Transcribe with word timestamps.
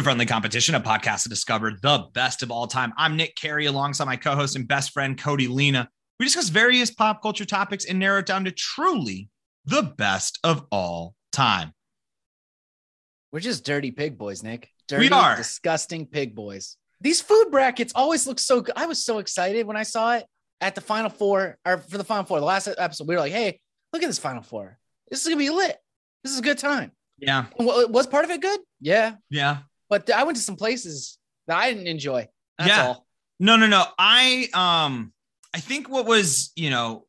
To 0.00 0.04
Friendly 0.04 0.24
Competition, 0.24 0.74
a 0.76 0.80
podcast 0.80 1.24
to 1.24 1.28
discover 1.28 1.72
the 1.82 2.06
best 2.14 2.42
of 2.42 2.50
all 2.50 2.66
time. 2.66 2.94
I'm 2.96 3.18
Nick 3.18 3.36
Carey 3.36 3.66
alongside 3.66 4.06
my 4.06 4.16
co 4.16 4.34
host 4.34 4.56
and 4.56 4.66
best 4.66 4.92
friend, 4.92 5.18
Cody 5.18 5.46
Lena. 5.46 5.90
We 6.18 6.24
discuss 6.24 6.48
various 6.48 6.90
pop 6.90 7.20
culture 7.20 7.44
topics 7.44 7.84
and 7.84 7.98
narrow 7.98 8.20
it 8.20 8.24
down 8.26 8.46
to 8.46 8.50
truly 8.50 9.28
the 9.66 9.82
best 9.82 10.38
of 10.42 10.64
all 10.72 11.14
time. 11.32 11.74
We're 13.30 13.40
just 13.40 13.62
dirty 13.66 13.90
pig 13.90 14.16
boys, 14.16 14.42
Nick. 14.42 14.70
Dirty, 14.88 15.08
We 15.08 15.12
are. 15.12 15.36
disgusting 15.36 16.06
pig 16.06 16.34
boys. 16.34 16.78
These 17.02 17.20
food 17.20 17.48
brackets 17.50 17.92
always 17.94 18.26
look 18.26 18.38
so 18.38 18.62
good. 18.62 18.72
I 18.78 18.86
was 18.86 19.04
so 19.04 19.18
excited 19.18 19.66
when 19.66 19.76
I 19.76 19.82
saw 19.82 20.14
it 20.14 20.24
at 20.62 20.74
the 20.74 20.80
final 20.80 21.10
four 21.10 21.58
or 21.66 21.76
for 21.76 21.98
the 21.98 22.04
final 22.04 22.24
four, 22.24 22.40
the 22.40 22.46
last 22.46 22.68
episode. 22.78 23.06
We 23.06 23.16
were 23.16 23.20
like, 23.20 23.32
hey, 23.32 23.60
look 23.92 24.02
at 24.02 24.06
this 24.06 24.18
final 24.18 24.42
four. 24.42 24.78
This 25.10 25.20
is 25.20 25.26
gonna 25.26 25.36
be 25.36 25.50
lit. 25.50 25.76
This 26.24 26.32
is 26.32 26.38
a 26.38 26.42
good 26.42 26.56
time. 26.56 26.90
Yeah. 27.18 27.44
Was 27.58 28.06
part 28.06 28.24
of 28.24 28.30
it 28.30 28.40
good? 28.40 28.60
Yeah. 28.80 29.16
Yeah. 29.28 29.58
But 29.90 30.10
I 30.10 30.22
went 30.24 30.36
to 30.38 30.42
some 30.42 30.56
places 30.56 31.18
that 31.48 31.58
I 31.58 31.72
didn't 31.72 31.88
enjoy. 31.88 32.28
That's 32.58 32.68
Yeah. 32.70 32.86
all. 32.86 33.06
No, 33.38 33.56
no, 33.56 33.66
no. 33.66 33.84
I 33.98 34.48
um 34.54 35.12
I 35.52 35.60
think 35.60 35.88
what 35.88 36.06
was, 36.06 36.52
you 36.56 36.70
know, 36.70 37.06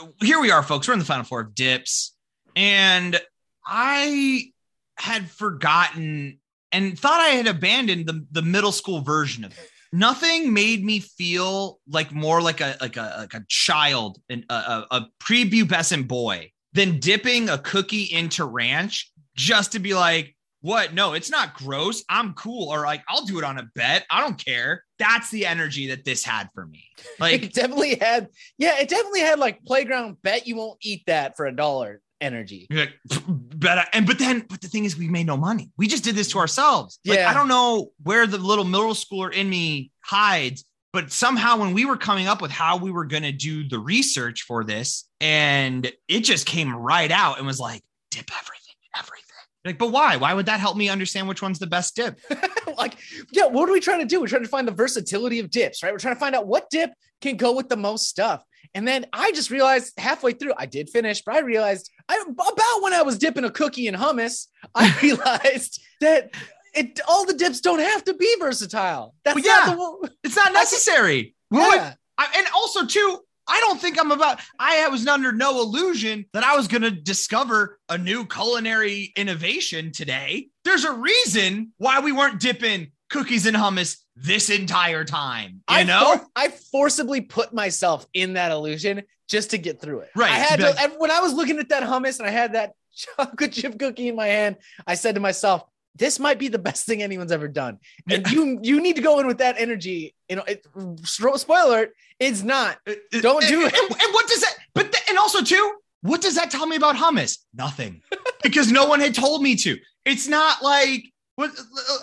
uh, 0.00 0.06
here 0.22 0.40
we 0.40 0.50
are, 0.50 0.62
folks. 0.62 0.86
We're 0.86 0.94
in 0.94 1.00
the 1.00 1.04
final 1.04 1.24
four 1.24 1.40
of 1.40 1.54
dips. 1.54 2.14
And 2.56 3.20
I 3.66 4.52
had 4.96 5.30
forgotten 5.30 6.38
and 6.72 6.98
thought 6.98 7.20
I 7.20 7.30
had 7.30 7.46
abandoned 7.48 8.06
the, 8.06 8.24
the 8.30 8.42
middle 8.42 8.72
school 8.72 9.00
version 9.00 9.44
of 9.44 9.52
it. 9.52 9.70
Nothing 9.92 10.52
made 10.52 10.84
me 10.84 11.00
feel 11.00 11.80
like 11.88 12.12
more 12.12 12.40
like 12.40 12.60
a 12.60 12.76
like 12.80 12.96
a 12.96 13.14
like 13.18 13.34
a 13.34 13.44
child 13.48 14.18
and 14.28 14.44
a, 14.48 14.54
a, 14.54 14.86
a 14.92 15.06
prepubescent 15.20 16.06
boy 16.06 16.52
than 16.74 17.00
dipping 17.00 17.48
a 17.48 17.58
cookie 17.58 18.04
into 18.04 18.44
ranch 18.44 19.10
just 19.34 19.72
to 19.72 19.80
be 19.80 19.94
like, 19.94 20.36
what? 20.60 20.92
No, 20.94 21.12
it's 21.14 21.30
not 21.30 21.54
gross. 21.54 22.04
I'm 22.08 22.34
cool. 22.34 22.68
Or 22.68 22.84
like, 22.84 23.02
I'll 23.08 23.24
do 23.24 23.38
it 23.38 23.44
on 23.44 23.58
a 23.58 23.68
bet. 23.74 24.04
I 24.10 24.20
don't 24.20 24.42
care. 24.42 24.84
That's 24.98 25.30
the 25.30 25.46
energy 25.46 25.88
that 25.88 26.04
this 26.04 26.24
had 26.24 26.48
for 26.54 26.66
me. 26.66 26.84
it 26.98 27.06
Like, 27.18 27.52
definitely 27.52 27.96
had, 27.96 28.28
yeah, 28.58 28.78
it 28.78 28.88
definitely 28.88 29.20
had 29.20 29.38
like 29.38 29.64
playground 29.64 30.20
bet 30.22 30.46
you 30.46 30.56
won't 30.56 30.78
eat 30.82 31.02
that 31.06 31.36
for 31.36 31.46
a 31.46 31.54
dollar 31.54 32.00
energy. 32.20 32.66
like, 32.70 32.92
but 33.28 33.78
I- 33.78 33.88
and 33.94 34.06
but 34.06 34.18
then, 34.18 34.44
but 34.48 34.60
the 34.60 34.68
thing 34.68 34.84
is, 34.84 34.96
we 34.96 35.08
made 35.08 35.26
no 35.26 35.36
money. 35.38 35.70
We 35.78 35.86
just 35.88 36.04
did 36.04 36.14
this 36.14 36.28
to 36.32 36.38
ourselves. 36.38 36.98
Like, 37.06 37.18
Yeah. 37.18 37.30
I 37.30 37.34
don't 37.34 37.48
know 37.48 37.90
where 38.02 38.26
the 38.26 38.36
little 38.38 38.64
middle 38.64 38.92
schooler 38.92 39.32
in 39.32 39.48
me 39.48 39.90
hides, 40.04 40.64
but 40.92 41.10
somehow 41.12 41.56
when 41.56 41.72
we 41.72 41.86
were 41.86 41.96
coming 41.96 42.26
up 42.26 42.42
with 42.42 42.50
how 42.50 42.76
we 42.76 42.90
were 42.90 43.06
going 43.06 43.22
to 43.22 43.32
do 43.32 43.66
the 43.68 43.78
research 43.78 44.42
for 44.42 44.64
this, 44.64 45.08
and 45.20 45.90
it 46.08 46.20
just 46.20 46.44
came 46.46 46.74
right 46.76 47.10
out 47.10 47.38
and 47.38 47.46
was 47.46 47.60
like, 47.60 47.80
dip 48.10 48.28
everything, 48.30 48.74
everything. 48.94 49.24
Like, 49.64 49.78
but 49.78 49.92
why? 49.92 50.16
Why 50.16 50.32
would 50.32 50.46
that 50.46 50.58
help 50.58 50.76
me 50.76 50.88
understand 50.88 51.28
which 51.28 51.42
one's 51.42 51.58
the 51.58 51.66
best 51.66 51.94
dip? 51.94 52.18
like, 52.78 52.96
yeah, 53.30 53.46
what 53.46 53.68
are 53.68 53.72
we 53.72 53.80
trying 53.80 54.00
to 54.00 54.06
do? 54.06 54.20
We're 54.20 54.26
trying 54.26 54.42
to 54.42 54.48
find 54.48 54.66
the 54.66 54.72
versatility 54.72 55.38
of 55.38 55.50
dips, 55.50 55.82
right? 55.82 55.92
We're 55.92 55.98
trying 55.98 56.14
to 56.14 56.20
find 56.20 56.34
out 56.34 56.46
what 56.46 56.70
dip 56.70 56.92
can 57.20 57.36
go 57.36 57.54
with 57.54 57.68
the 57.68 57.76
most 57.76 58.08
stuff. 58.08 58.42
And 58.74 58.86
then 58.88 59.06
I 59.12 59.32
just 59.32 59.50
realized 59.50 59.98
halfway 59.98 60.32
through, 60.32 60.54
I 60.56 60.66
did 60.66 60.88
finish, 60.88 61.22
but 61.22 61.34
I 61.34 61.40
realized 61.40 61.90
I 62.08 62.22
about 62.22 62.82
when 62.82 62.92
I 62.92 63.02
was 63.02 63.18
dipping 63.18 63.44
a 63.44 63.50
cookie 63.50 63.86
in 63.86 63.94
hummus, 63.94 64.46
I 64.74 64.96
realized 65.02 65.82
that 66.00 66.34
it 66.74 67.00
all 67.08 67.26
the 67.26 67.34
dips 67.34 67.60
don't 67.60 67.80
have 67.80 68.04
to 68.04 68.14
be 68.14 68.34
versatile. 68.38 69.14
That's 69.24 69.42
Well, 69.42 69.44
not 69.44 69.68
yeah. 69.68 69.74
the. 70.08 70.14
It's 70.24 70.36
not 70.36 70.52
necessary. 70.52 71.34
What 71.48 71.74
Yeah. 71.74 71.94
I, 72.16 72.28
and 72.36 72.46
also 72.54 72.86
too 72.86 73.20
i 73.50 73.60
don't 73.60 73.80
think 73.80 74.00
i'm 74.00 74.10
about 74.10 74.40
i 74.58 74.88
was 74.88 75.06
under 75.06 75.32
no 75.32 75.60
illusion 75.60 76.24
that 76.32 76.44
i 76.44 76.56
was 76.56 76.68
going 76.68 76.82
to 76.82 76.90
discover 76.90 77.78
a 77.88 77.98
new 77.98 78.24
culinary 78.24 79.12
innovation 79.16 79.92
today 79.92 80.48
there's 80.64 80.84
a 80.84 80.92
reason 80.92 81.72
why 81.78 82.00
we 82.00 82.12
weren't 82.12 82.40
dipping 82.40 82.90
cookies 83.10 83.46
and 83.46 83.56
hummus 83.56 83.98
this 84.16 84.50
entire 84.50 85.04
time 85.04 85.50
you 85.50 85.76
I 85.76 85.84
know 85.84 86.16
for- 86.16 86.26
I 86.36 86.48
forcibly 86.48 87.20
put 87.20 87.52
myself 87.52 88.06
in 88.14 88.34
that 88.34 88.52
illusion 88.52 89.02
just 89.28 89.50
to 89.50 89.58
get 89.58 89.80
through 89.80 90.00
it. 90.00 90.10
Right, 90.16 90.30
I 90.30 90.34
had 90.34 90.58
to, 90.58 90.92
when 90.98 91.12
I 91.12 91.20
was 91.20 91.32
looking 91.32 91.60
at 91.60 91.68
that 91.68 91.84
hummus 91.84 92.18
and 92.18 92.26
I 92.28 92.32
had 92.32 92.54
that 92.54 92.72
chocolate 92.94 93.52
chip 93.52 93.78
cookie 93.78 94.08
in 94.08 94.16
my 94.16 94.26
hand, 94.26 94.56
I 94.86 94.96
said 94.96 95.14
to 95.14 95.20
myself, 95.20 95.62
this 95.96 96.18
might 96.18 96.38
be 96.38 96.48
the 96.48 96.58
best 96.58 96.86
thing 96.86 97.02
anyone's 97.02 97.32
ever 97.32 97.48
done. 97.48 97.78
And 98.08 98.30
you 98.30 98.58
you 98.62 98.80
need 98.80 98.96
to 98.96 99.02
go 99.02 99.18
in 99.20 99.26
with 99.26 99.38
that 99.38 99.56
energy. 99.58 100.14
You 100.28 100.36
know, 100.36 100.44
it, 100.46 100.66
spoiler 101.04 101.68
alert, 101.68 101.92
it's 102.18 102.42
not. 102.42 102.78
Don't 103.10 103.46
do 103.46 103.66
it. 103.66 103.74
and, 103.74 103.90
and 103.90 104.14
what 104.14 104.26
does 104.28 104.40
that 104.40 104.54
but 104.74 104.92
th- 104.92 105.04
and 105.08 105.18
also 105.18 105.42
too 105.42 105.74
what 106.02 106.22
does 106.22 106.34
that 106.36 106.50
tell 106.50 106.66
me 106.66 106.76
about 106.76 106.96
hummus 106.96 107.38
nothing 107.52 108.00
because 108.42 108.72
no 108.72 108.86
one 108.86 109.00
had 109.00 109.14
told 109.14 109.42
me 109.42 109.54
to 109.54 109.76
it's 110.04 110.26
not 110.26 110.62
like 110.62 111.04
what 111.36 111.50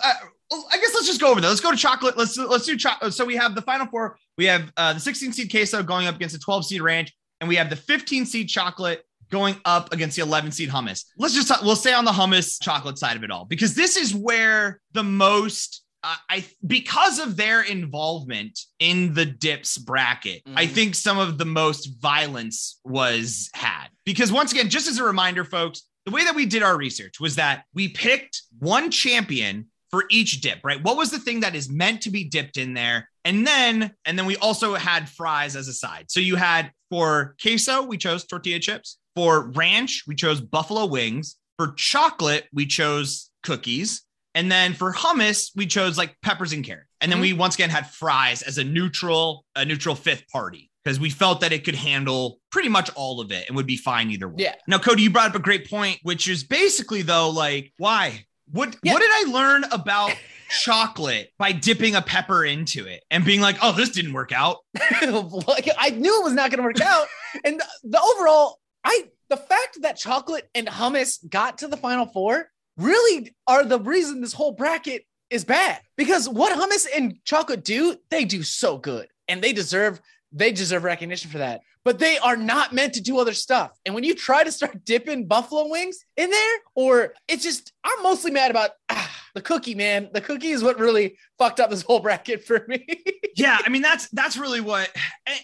uh, 0.03 0.14
I 0.52 0.78
guess 0.78 0.94
let's 0.94 1.08
just 1.08 1.20
go 1.20 1.30
over 1.30 1.42
that. 1.42 1.47
Let's 1.47 1.62
go 1.62 1.72
to 1.72 1.78
chocolate. 1.78 2.18
Let's 2.18 2.38
let's 2.38 2.66
do 2.66 2.78
chocolate. 2.78 3.14
So 3.14 3.26
we 3.26 3.36
have 3.36 3.53
the 3.53 3.62
final 3.62 3.86
four. 3.88 4.18
We 4.38 4.46
have 4.46 4.72
uh, 4.78 4.94
the 4.94 5.00
16 5.00 5.34
seed 5.34 5.52
queso 5.52 5.84
going 5.84 6.08
up 6.08 6.16
against 6.16 6.34
the 6.34 6.40
12 6.40 6.68
seed 6.68 6.81
ranch, 6.81 7.14
and 7.42 7.50
we 7.50 7.56
have 7.58 7.70
the 7.70 7.76
15 7.76 8.26
seed 8.26 8.47
chocolate 8.47 9.03
going 9.30 9.56
up 9.66 9.94
against 9.94 10.16
the 10.16 10.22
11 10.22 10.52
seed 10.52 10.70
hummus. 10.70 11.06
Let's 11.18 11.34
just 11.34 11.52
we'll 11.64 11.76
stay 11.76 11.94
on 11.94 12.06
the 12.06 12.12
hummus 12.12 12.62
chocolate 12.62 12.98
side 12.98 13.18
of 13.18 13.24
it 13.24 13.32
all 13.32 13.46
because 13.46 13.74
this 13.76 13.98
is 13.98 14.14
where 14.16 14.80
the 14.94 15.04
most 15.04 15.84
uh, 16.04 16.16
I 16.30 16.46
because 16.66 17.18
of 17.20 17.36
their 17.36 17.62
involvement 17.64 18.60
in 18.80 19.14
the 19.16 19.26
dips 19.26 19.78
bracket, 19.80 20.44
I 20.56 20.68
Mhm. 20.68 20.72
think 20.72 20.96
some 20.96 21.18
of 21.18 21.38
the 21.40 21.46
most 21.46 21.88
violence 22.00 22.80
was 22.84 23.50
had. 23.54 23.88
Because 24.06 24.32
once 24.32 24.52
again, 24.52 24.70
just 24.70 24.88
as 24.88 25.00
a 25.00 25.04
reminder, 25.04 25.44
folks, 25.44 25.82
the 26.06 26.12
way 26.12 26.24
that 26.24 26.36
we 26.36 26.46
did 26.46 26.62
our 26.64 26.78
research 26.78 27.20
was 27.20 27.36
that 27.36 27.64
we 27.74 27.90
picked 27.90 28.44
one 28.59 28.92
champion 28.92 29.66
for 29.90 30.06
each 30.12 30.42
dip, 30.42 30.59
right? 30.64 30.82
What 30.84 30.98
was 30.98 31.09
the 31.12 31.20
thing 31.20 31.40
that 31.42 31.56
is 31.56 31.70
meant 31.70 32.02
to 32.04 32.12
be 32.12 32.24
dipped 32.26 32.58
in 32.58 32.74
there? 32.74 33.09
And 33.26 33.46
then, 33.48 33.92
and 34.06 34.18
then 34.20 34.26
we 34.26 34.38
also 34.38 34.76
had 34.76 35.09
fries 35.09 35.56
as 35.56 35.68
a 35.68 35.74
side. 35.74 36.06
So 36.12 36.20
you 36.20 36.36
had 36.36 36.72
for 36.90 37.36
queso, 37.42 37.82
we 37.84 37.98
chose 37.98 38.24
tortilla 38.26 38.59
chips. 38.59 38.98
For 39.17 39.50
ranch, 39.50 40.03
we 40.05 40.13
chose 40.13 40.39
buffalo 40.39 40.85
wings. 40.85 41.38
For 41.57 41.73
chocolate, 41.75 42.45
we 42.53 42.67
chose 42.67 43.31
cookies. 43.41 44.03
And 44.35 44.51
then 44.51 44.75
for 44.75 44.94
hummus, 44.94 45.50
we 45.55 45.66
chose 45.66 45.97
like 45.97 46.16
peppers 46.22 46.53
and 46.53 46.63
carrot. 46.63 46.85
And 47.01 47.11
then 47.11 47.17
mm-hmm. 47.17 47.22
we 47.23 47.33
once 47.33 47.55
again 47.55 47.72
had 47.72 47.89
fries 47.89 48.44
as 48.44 48.59
a 48.59 48.63
neutral, 48.63 49.44
a 49.55 49.66
neutral 49.66 49.95
fifth 49.95 50.28
party 50.28 50.69
because 50.83 51.00
we 51.00 51.09
felt 51.09 51.41
that 51.41 51.51
it 51.51 51.66
could 51.66 51.73
handle 51.73 52.39
pretty 52.51 52.69
much 52.69 52.91
all 52.94 53.19
of 53.19 53.31
it 53.31 53.47
and 53.47 53.55
would 53.55 53.66
be 53.66 53.75
fine 53.75 54.11
either 54.11 54.28
way. 54.28 54.35
Yeah. 54.38 54.53
Now, 54.67 54.78
Cody, 54.78 55.01
you 55.01 55.09
brought 55.09 55.31
up 55.31 55.35
a 55.35 55.39
great 55.39 55.67
point, 55.67 55.97
which 56.03 56.29
is 56.29 56.44
basically 56.44 57.01
though, 57.01 57.31
like, 57.31 57.73
why? 57.79 58.23
What 58.51 58.75
Yeah. 58.84 58.94
what 58.94 58.99
did 58.99 59.09
I 59.11 59.31
learn 59.31 59.63
about 59.72 60.16
chocolate 60.61 61.31
by 61.39 61.53
dipping 61.53 61.95
a 61.95 62.03
pepper 62.03 62.45
into 62.45 62.85
it 62.85 63.03
and 63.09 63.25
being 63.25 63.41
like, 63.41 63.57
oh, 63.63 63.72
this 63.72 63.89
didn't 63.89 64.13
work 64.13 64.31
out? 64.31 64.57
like 65.01 65.69
I 65.75 65.89
knew 65.89 66.22
it 66.22 66.23
was 66.23 66.34
not 66.34 66.51
going 66.51 66.59
to 66.59 66.63
work 66.63 66.81
out. 66.81 67.07
And 67.44 67.59
the, 67.59 67.66
the 67.84 67.99
overall, 67.99 68.59
I 68.84 69.10
the 69.30 69.38
fact 69.38 69.82
that 69.82 69.98
chocolate 69.98 70.50
and 70.56 70.68
hummus 70.68 71.18
got 71.28 71.60
to 71.60 71.68
the 71.68 71.78
final 71.78 72.06
four 72.06 72.50
really 72.78 73.36
are 73.48 73.66
the 73.66 73.80
reason 73.80 74.22
this 74.22 74.34
whole 74.34 74.52
bracket 74.54 75.04
is 75.30 75.44
bad. 75.44 75.82
Because 75.98 76.30
what 76.30 76.58
hummus 76.58 76.86
and 76.96 77.18
chocolate 77.26 77.64
do, 77.64 77.98
they 78.10 78.24
do 78.24 78.44
so 78.44 78.78
good, 78.78 79.08
and 79.28 79.42
they 79.42 79.54
deserve 79.54 80.02
they 80.32 80.52
deserve 80.52 80.84
recognition 80.84 81.32
for 81.32 81.38
that. 81.38 81.62
But 81.86 82.00
they 82.00 82.18
are 82.18 82.36
not 82.36 82.74
meant 82.74 82.94
to 82.96 83.02
do 83.02 83.18
other 83.18 83.34
stuff. 83.34 83.72
And 83.86 83.96
when 83.96 84.04
you 84.04 84.14
try 84.14 84.44
to 84.44 84.52
start 84.52 84.84
dipping 84.86 85.26
buffalo 85.26 85.70
wings 85.70 86.00
in 86.18 86.30
there, 86.30 86.58
or 86.76 87.14
it's 87.30 87.44
just, 87.44 87.72
I'm 87.84 88.03
mostly 88.03 88.32
mad 88.32 88.52
about 88.52 88.72
ah, 88.90 89.16
the 89.37 89.43
cookie, 89.43 89.75
man. 89.75 90.09
The 90.11 90.19
cookie 90.19 90.47
is 90.47 90.63
what 90.63 90.79
really 90.79 91.16
fucked 91.37 91.59
up 91.59 91.69
this 91.69 91.84
whole 91.84 91.99
bracket 91.99 92.43
for 92.43 92.66
me. 92.67 92.87
yeah, 93.35 93.59
I 93.63 93.69
mean 93.69 93.84
that's 93.84 94.09
that's 94.09 94.35
really 94.35 94.61
what 94.61 94.89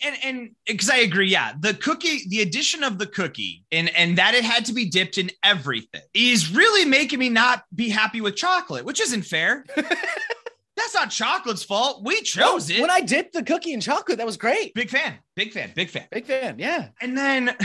and 0.04 0.16
and- 0.24 0.50
because 0.66 0.90
I 0.90 0.98
agree, 0.98 1.28
yeah, 1.28 1.54
the 1.60 1.76
cookie, 1.76 2.22
the 2.28 2.42
addition 2.42 2.84
of 2.84 2.98
the 2.98 3.06
cookie 3.06 3.64
and 3.72 3.96
and 3.96 4.18
that 4.18 4.34
it 4.34 4.44
had 4.44 4.66
to 4.66 4.74
be 4.74 4.90
dipped 4.90 5.20
in 5.20 5.30
everything 5.44 6.02
is 6.16 6.52
really 6.52 6.86
making 6.86 7.20
me 7.20 7.30
not 7.30 7.66
be 7.76 7.90
happy 7.90 8.20
with 8.20 8.36
chocolate, 8.36 8.84
which 8.84 9.00
isn't 9.00 9.24
fair. 9.24 9.64
that's 9.76 10.96
not 10.96 11.12
chocolate's 11.12 11.64
fault. 11.64 12.02
We 12.04 12.20
chose 12.24 12.72
it. 12.72 12.82
When 12.82 12.90
I 12.90 13.02
dipped 13.02 13.34
the 13.34 13.44
cookie 13.44 13.74
in 13.74 13.80
chocolate, 13.80 14.18
that 14.18 14.26
was 14.26 14.38
great. 14.38 14.74
big 14.74 14.90
fan, 14.90 15.20
big 15.36 15.54
fan, 15.54 15.72
big 15.76 15.90
fan. 15.92 16.08
Big 16.12 16.26
fan. 16.26 16.58
Yeah. 16.58 16.88
And 17.00 17.16
then 17.16 17.56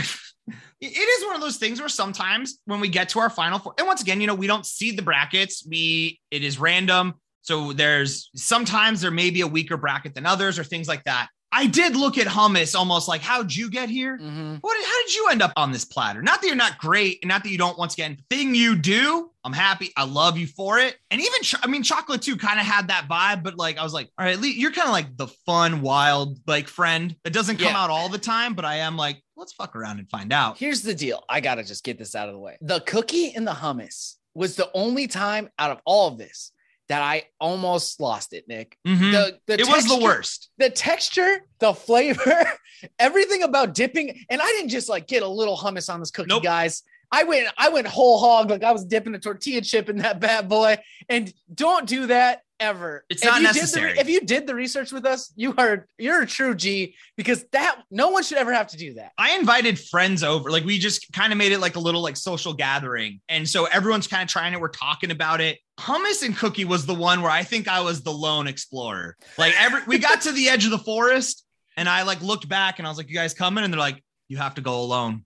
it 0.81 0.87
is 0.87 1.25
one 1.25 1.35
of 1.35 1.41
those 1.41 1.57
things 1.57 1.79
where 1.79 1.89
sometimes 1.89 2.59
when 2.65 2.79
we 2.79 2.87
get 2.89 3.09
to 3.09 3.19
our 3.19 3.29
final 3.29 3.59
four, 3.59 3.73
and 3.77 3.87
once 3.87 4.01
again, 4.01 4.21
you 4.21 4.27
know, 4.27 4.35
we 4.35 4.47
don't 4.47 4.65
see 4.65 4.91
the 4.91 5.01
brackets. 5.01 5.65
We 5.67 6.19
it 6.31 6.43
is 6.43 6.59
random. 6.59 7.15
So 7.41 7.73
there's 7.73 8.29
sometimes 8.35 9.01
there 9.01 9.11
may 9.11 9.29
be 9.29 9.41
a 9.41 9.47
weaker 9.47 9.77
bracket 9.77 10.13
than 10.15 10.25
others 10.25 10.59
or 10.59 10.63
things 10.63 10.87
like 10.87 11.03
that. 11.05 11.27
I 11.51 11.65
did 11.65 11.95
look 11.95 12.19
at 12.19 12.27
hummus 12.27 12.75
almost 12.75 13.07
like, 13.07 13.21
how'd 13.21 13.51
you 13.51 13.71
get 13.71 13.89
here? 13.89 14.19
Mm-hmm. 14.19 14.57
What 14.61 14.77
how 14.85 15.03
did 15.05 15.15
you 15.15 15.27
end 15.31 15.41
up 15.41 15.51
on 15.55 15.71
this 15.71 15.83
platter? 15.83 16.21
Not 16.21 16.41
that 16.41 16.47
you're 16.47 16.55
not 16.55 16.77
great, 16.77 17.19
and 17.23 17.29
not 17.29 17.41
that 17.43 17.49
you 17.49 17.57
don't 17.57 17.75
once 17.77 17.95
again 17.95 18.17
thing 18.29 18.53
you 18.53 18.75
do. 18.75 19.31
I'm 19.43 19.53
happy. 19.53 19.91
I 19.97 20.03
love 20.03 20.37
you 20.37 20.45
for 20.45 20.77
it. 20.77 20.95
And 21.09 21.19
even 21.19 21.39
I 21.63 21.67
mean, 21.67 21.81
chocolate 21.81 22.21
too 22.21 22.35
kind 22.37 22.59
of 22.59 22.67
had 22.67 22.89
that 22.89 23.07
vibe, 23.09 23.41
but 23.41 23.57
like 23.57 23.79
I 23.79 23.83
was 23.83 23.93
like, 23.93 24.09
all 24.19 24.25
right, 24.25 24.37
you're 24.39 24.69
kind 24.71 24.87
of 24.89 24.93
like 24.93 25.17
the 25.17 25.27
fun, 25.47 25.81
wild 25.81 26.37
like 26.45 26.67
friend 26.67 27.15
that 27.23 27.33
doesn't 27.33 27.57
come 27.57 27.69
Yeah. 27.73 27.81
out 27.83 27.89
all 27.89 28.09
the 28.09 28.19
time, 28.19 28.53
but 28.53 28.63
I 28.65 28.75
am 28.77 28.95
like, 28.95 29.23
let's 29.39 29.53
fuck 29.53 29.75
around 29.75 29.99
and 29.99 30.09
find 30.09 30.33
out. 30.33 30.57
Here's 30.57 30.81
the 30.81 30.93
deal. 30.93 31.23
I 31.29 31.39
gotta 31.39 31.63
just 31.63 31.83
get 31.83 31.97
this 31.97 32.13
out 32.13 32.27
of 32.27 32.33
the 32.35 32.39
way. 32.39 32.57
The 32.61 32.81
cookie 32.81 33.33
and 33.33 33.47
the 33.47 33.51
hummus 33.53 34.15
was 34.35 34.55
the 34.55 34.69
only 34.73 35.07
time 35.07 35.49
out 35.57 35.71
of 35.71 35.79
all 35.85 36.09
of 36.09 36.17
this 36.17 36.51
that 36.89 37.01
I 37.01 37.23
almost 37.39 37.99
lost 38.01 38.33
it, 38.33 38.47
Nick. 38.47 38.77
Mhm. 38.85 39.11
The, 39.11 39.39
the 39.47 39.53
it 39.61 39.67
was 39.67 39.85
the 39.87 39.99
worst. 39.99 40.49
The 40.57 40.69
texture, 40.69 41.45
the 41.59 41.73
flavor, 41.73 42.45
everything 42.99 43.43
about 43.43 43.73
dipping. 43.73 44.25
And 44.29 44.41
I 44.41 44.45
didn't 44.47 44.69
just 44.69 44.89
like 44.89 45.07
get 45.07 45.23
a 45.23 45.27
little 45.27 45.55
hummus 45.57 45.91
on 45.93 45.99
this 45.99 46.11
cookie, 46.11 46.27
Nope. 46.29 46.43
guys. 46.43 46.83
I 47.11 47.23
went, 47.23 47.47
I 47.57 47.69
went 47.69 47.87
whole 47.87 48.19
hog, 48.19 48.49
like 48.49 48.63
I 48.63 48.71
was 48.71 48.85
dipping 48.85 49.15
a 49.15 49.19
tortilla 49.19 49.61
chip 49.61 49.89
in 49.89 49.97
that 49.97 50.19
bad 50.19 50.47
boy. 50.47 50.77
And 51.07 51.33
don't 51.53 51.87
do 51.87 52.07
that 52.07 52.41
ever. 52.59 53.03
It's 53.09 53.23
If 53.23 53.29
not 53.29 53.41
you 53.41 53.47
did 53.47 53.55
the 53.55 53.59
necessary. 53.61 53.97
if 53.99 54.09
you 54.09 54.19
did 54.21 54.45
the 54.45 54.53
research 54.53 54.91
with 54.91 55.05
us, 55.05 55.31
you 55.35 55.55
are 55.57 55.87
you're 55.97 56.21
a 56.21 56.27
true 56.27 56.53
G 56.53 56.93
because 57.15 57.45
that 57.51 57.81
no 57.89 58.09
one 58.09 58.21
should 58.21 58.37
ever 58.37 58.53
have 58.53 58.67
to 58.67 58.77
do 58.77 58.95
that. 58.95 59.13
I 59.17 59.37
invited 59.37 59.79
friends 59.79 60.23
over. 60.23 60.51
Like 60.51 60.65
we 60.65 60.77
just 60.77 61.11
kind 61.13 61.31
of 61.31 61.37
made 61.37 61.51
it 61.53 61.59
like 61.59 61.77
a 61.77 61.79
little 61.79 62.01
like 62.01 62.17
social 62.17 62.53
gathering. 62.53 63.21
And 63.29 63.47
so 63.47 63.65
everyone's 63.65 64.07
kind 64.07 64.21
of 64.23 64.29
trying 64.29 64.53
it. 64.53 64.59
We're 64.59 64.67
talking 64.67 65.09
about 65.09 65.39
it. 65.41 65.57
Hummus 65.79 66.21
and 66.23 66.35
cookie 66.37 66.65
was 66.65 66.85
the 66.85 66.93
one 66.93 67.21
where 67.21 67.31
I 67.31 67.43
think 67.43 67.67
I 67.69 67.79
was 67.81 68.01
the 68.03 68.11
lone 68.11 68.45
explorer. 68.47 69.15
Like 69.37 69.53
every 69.57 69.81
we 69.87 69.97
got 69.97 70.21
to 70.21 70.31
the 70.33 70.49
edge 70.49 70.65
of 70.65 70.71
the 70.71 70.77
forest 70.79 71.45
and 71.77 71.87
I 71.87 72.03
like 72.03 72.21
looked 72.21 72.49
back 72.49 72.77
and 72.79 72.85
I 72.87 72.91
was 72.91 72.97
like, 72.97 73.07
You 73.09 73.15
guys 73.15 73.33
coming? 73.33 73.63
And 73.63 73.73
they're 73.73 73.79
like, 73.79 74.03
You 74.27 74.35
have 74.37 74.55
to 74.55 74.61
go 74.61 74.81
alone. 74.81 75.23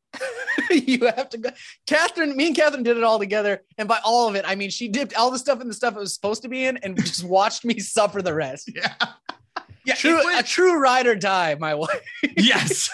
you 0.71 1.05
have 1.05 1.29
to 1.29 1.37
go. 1.37 1.49
Catherine, 1.87 2.35
me 2.35 2.47
and 2.47 2.55
Catherine 2.55 2.83
did 2.83 2.97
it 2.97 3.03
all 3.03 3.19
together. 3.19 3.63
And 3.77 3.87
by 3.87 3.99
all 4.03 4.27
of 4.27 4.35
it, 4.35 4.45
I 4.47 4.55
mean, 4.55 4.69
she 4.69 4.87
dipped 4.87 5.15
all 5.15 5.31
the 5.31 5.39
stuff 5.39 5.61
in 5.61 5.67
the 5.67 5.73
stuff 5.73 5.95
it 5.95 5.99
was 5.99 6.13
supposed 6.13 6.41
to 6.43 6.49
be 6.49 6.65
in 6.65 6.77
and 6.77 6.97
just 6.97 7.23
watched 7.23 7.65
me 7.65 7.79
suffer 7.79 8.21
the 8.21 8.33
rest. 8.33 8.71
Yeah. 8.75 8.93
Yeah. 9.85 9.95
True, 9.95 10.15
was- 10.23 10.39
a 10.39 10.43
true 10.43 10.79
ride 10.79 11.07
or 11.07 11.15
die, 11.15 11.55
my 11.59 11.75
wife. 11.75 12.01
yes. 12.37 12.89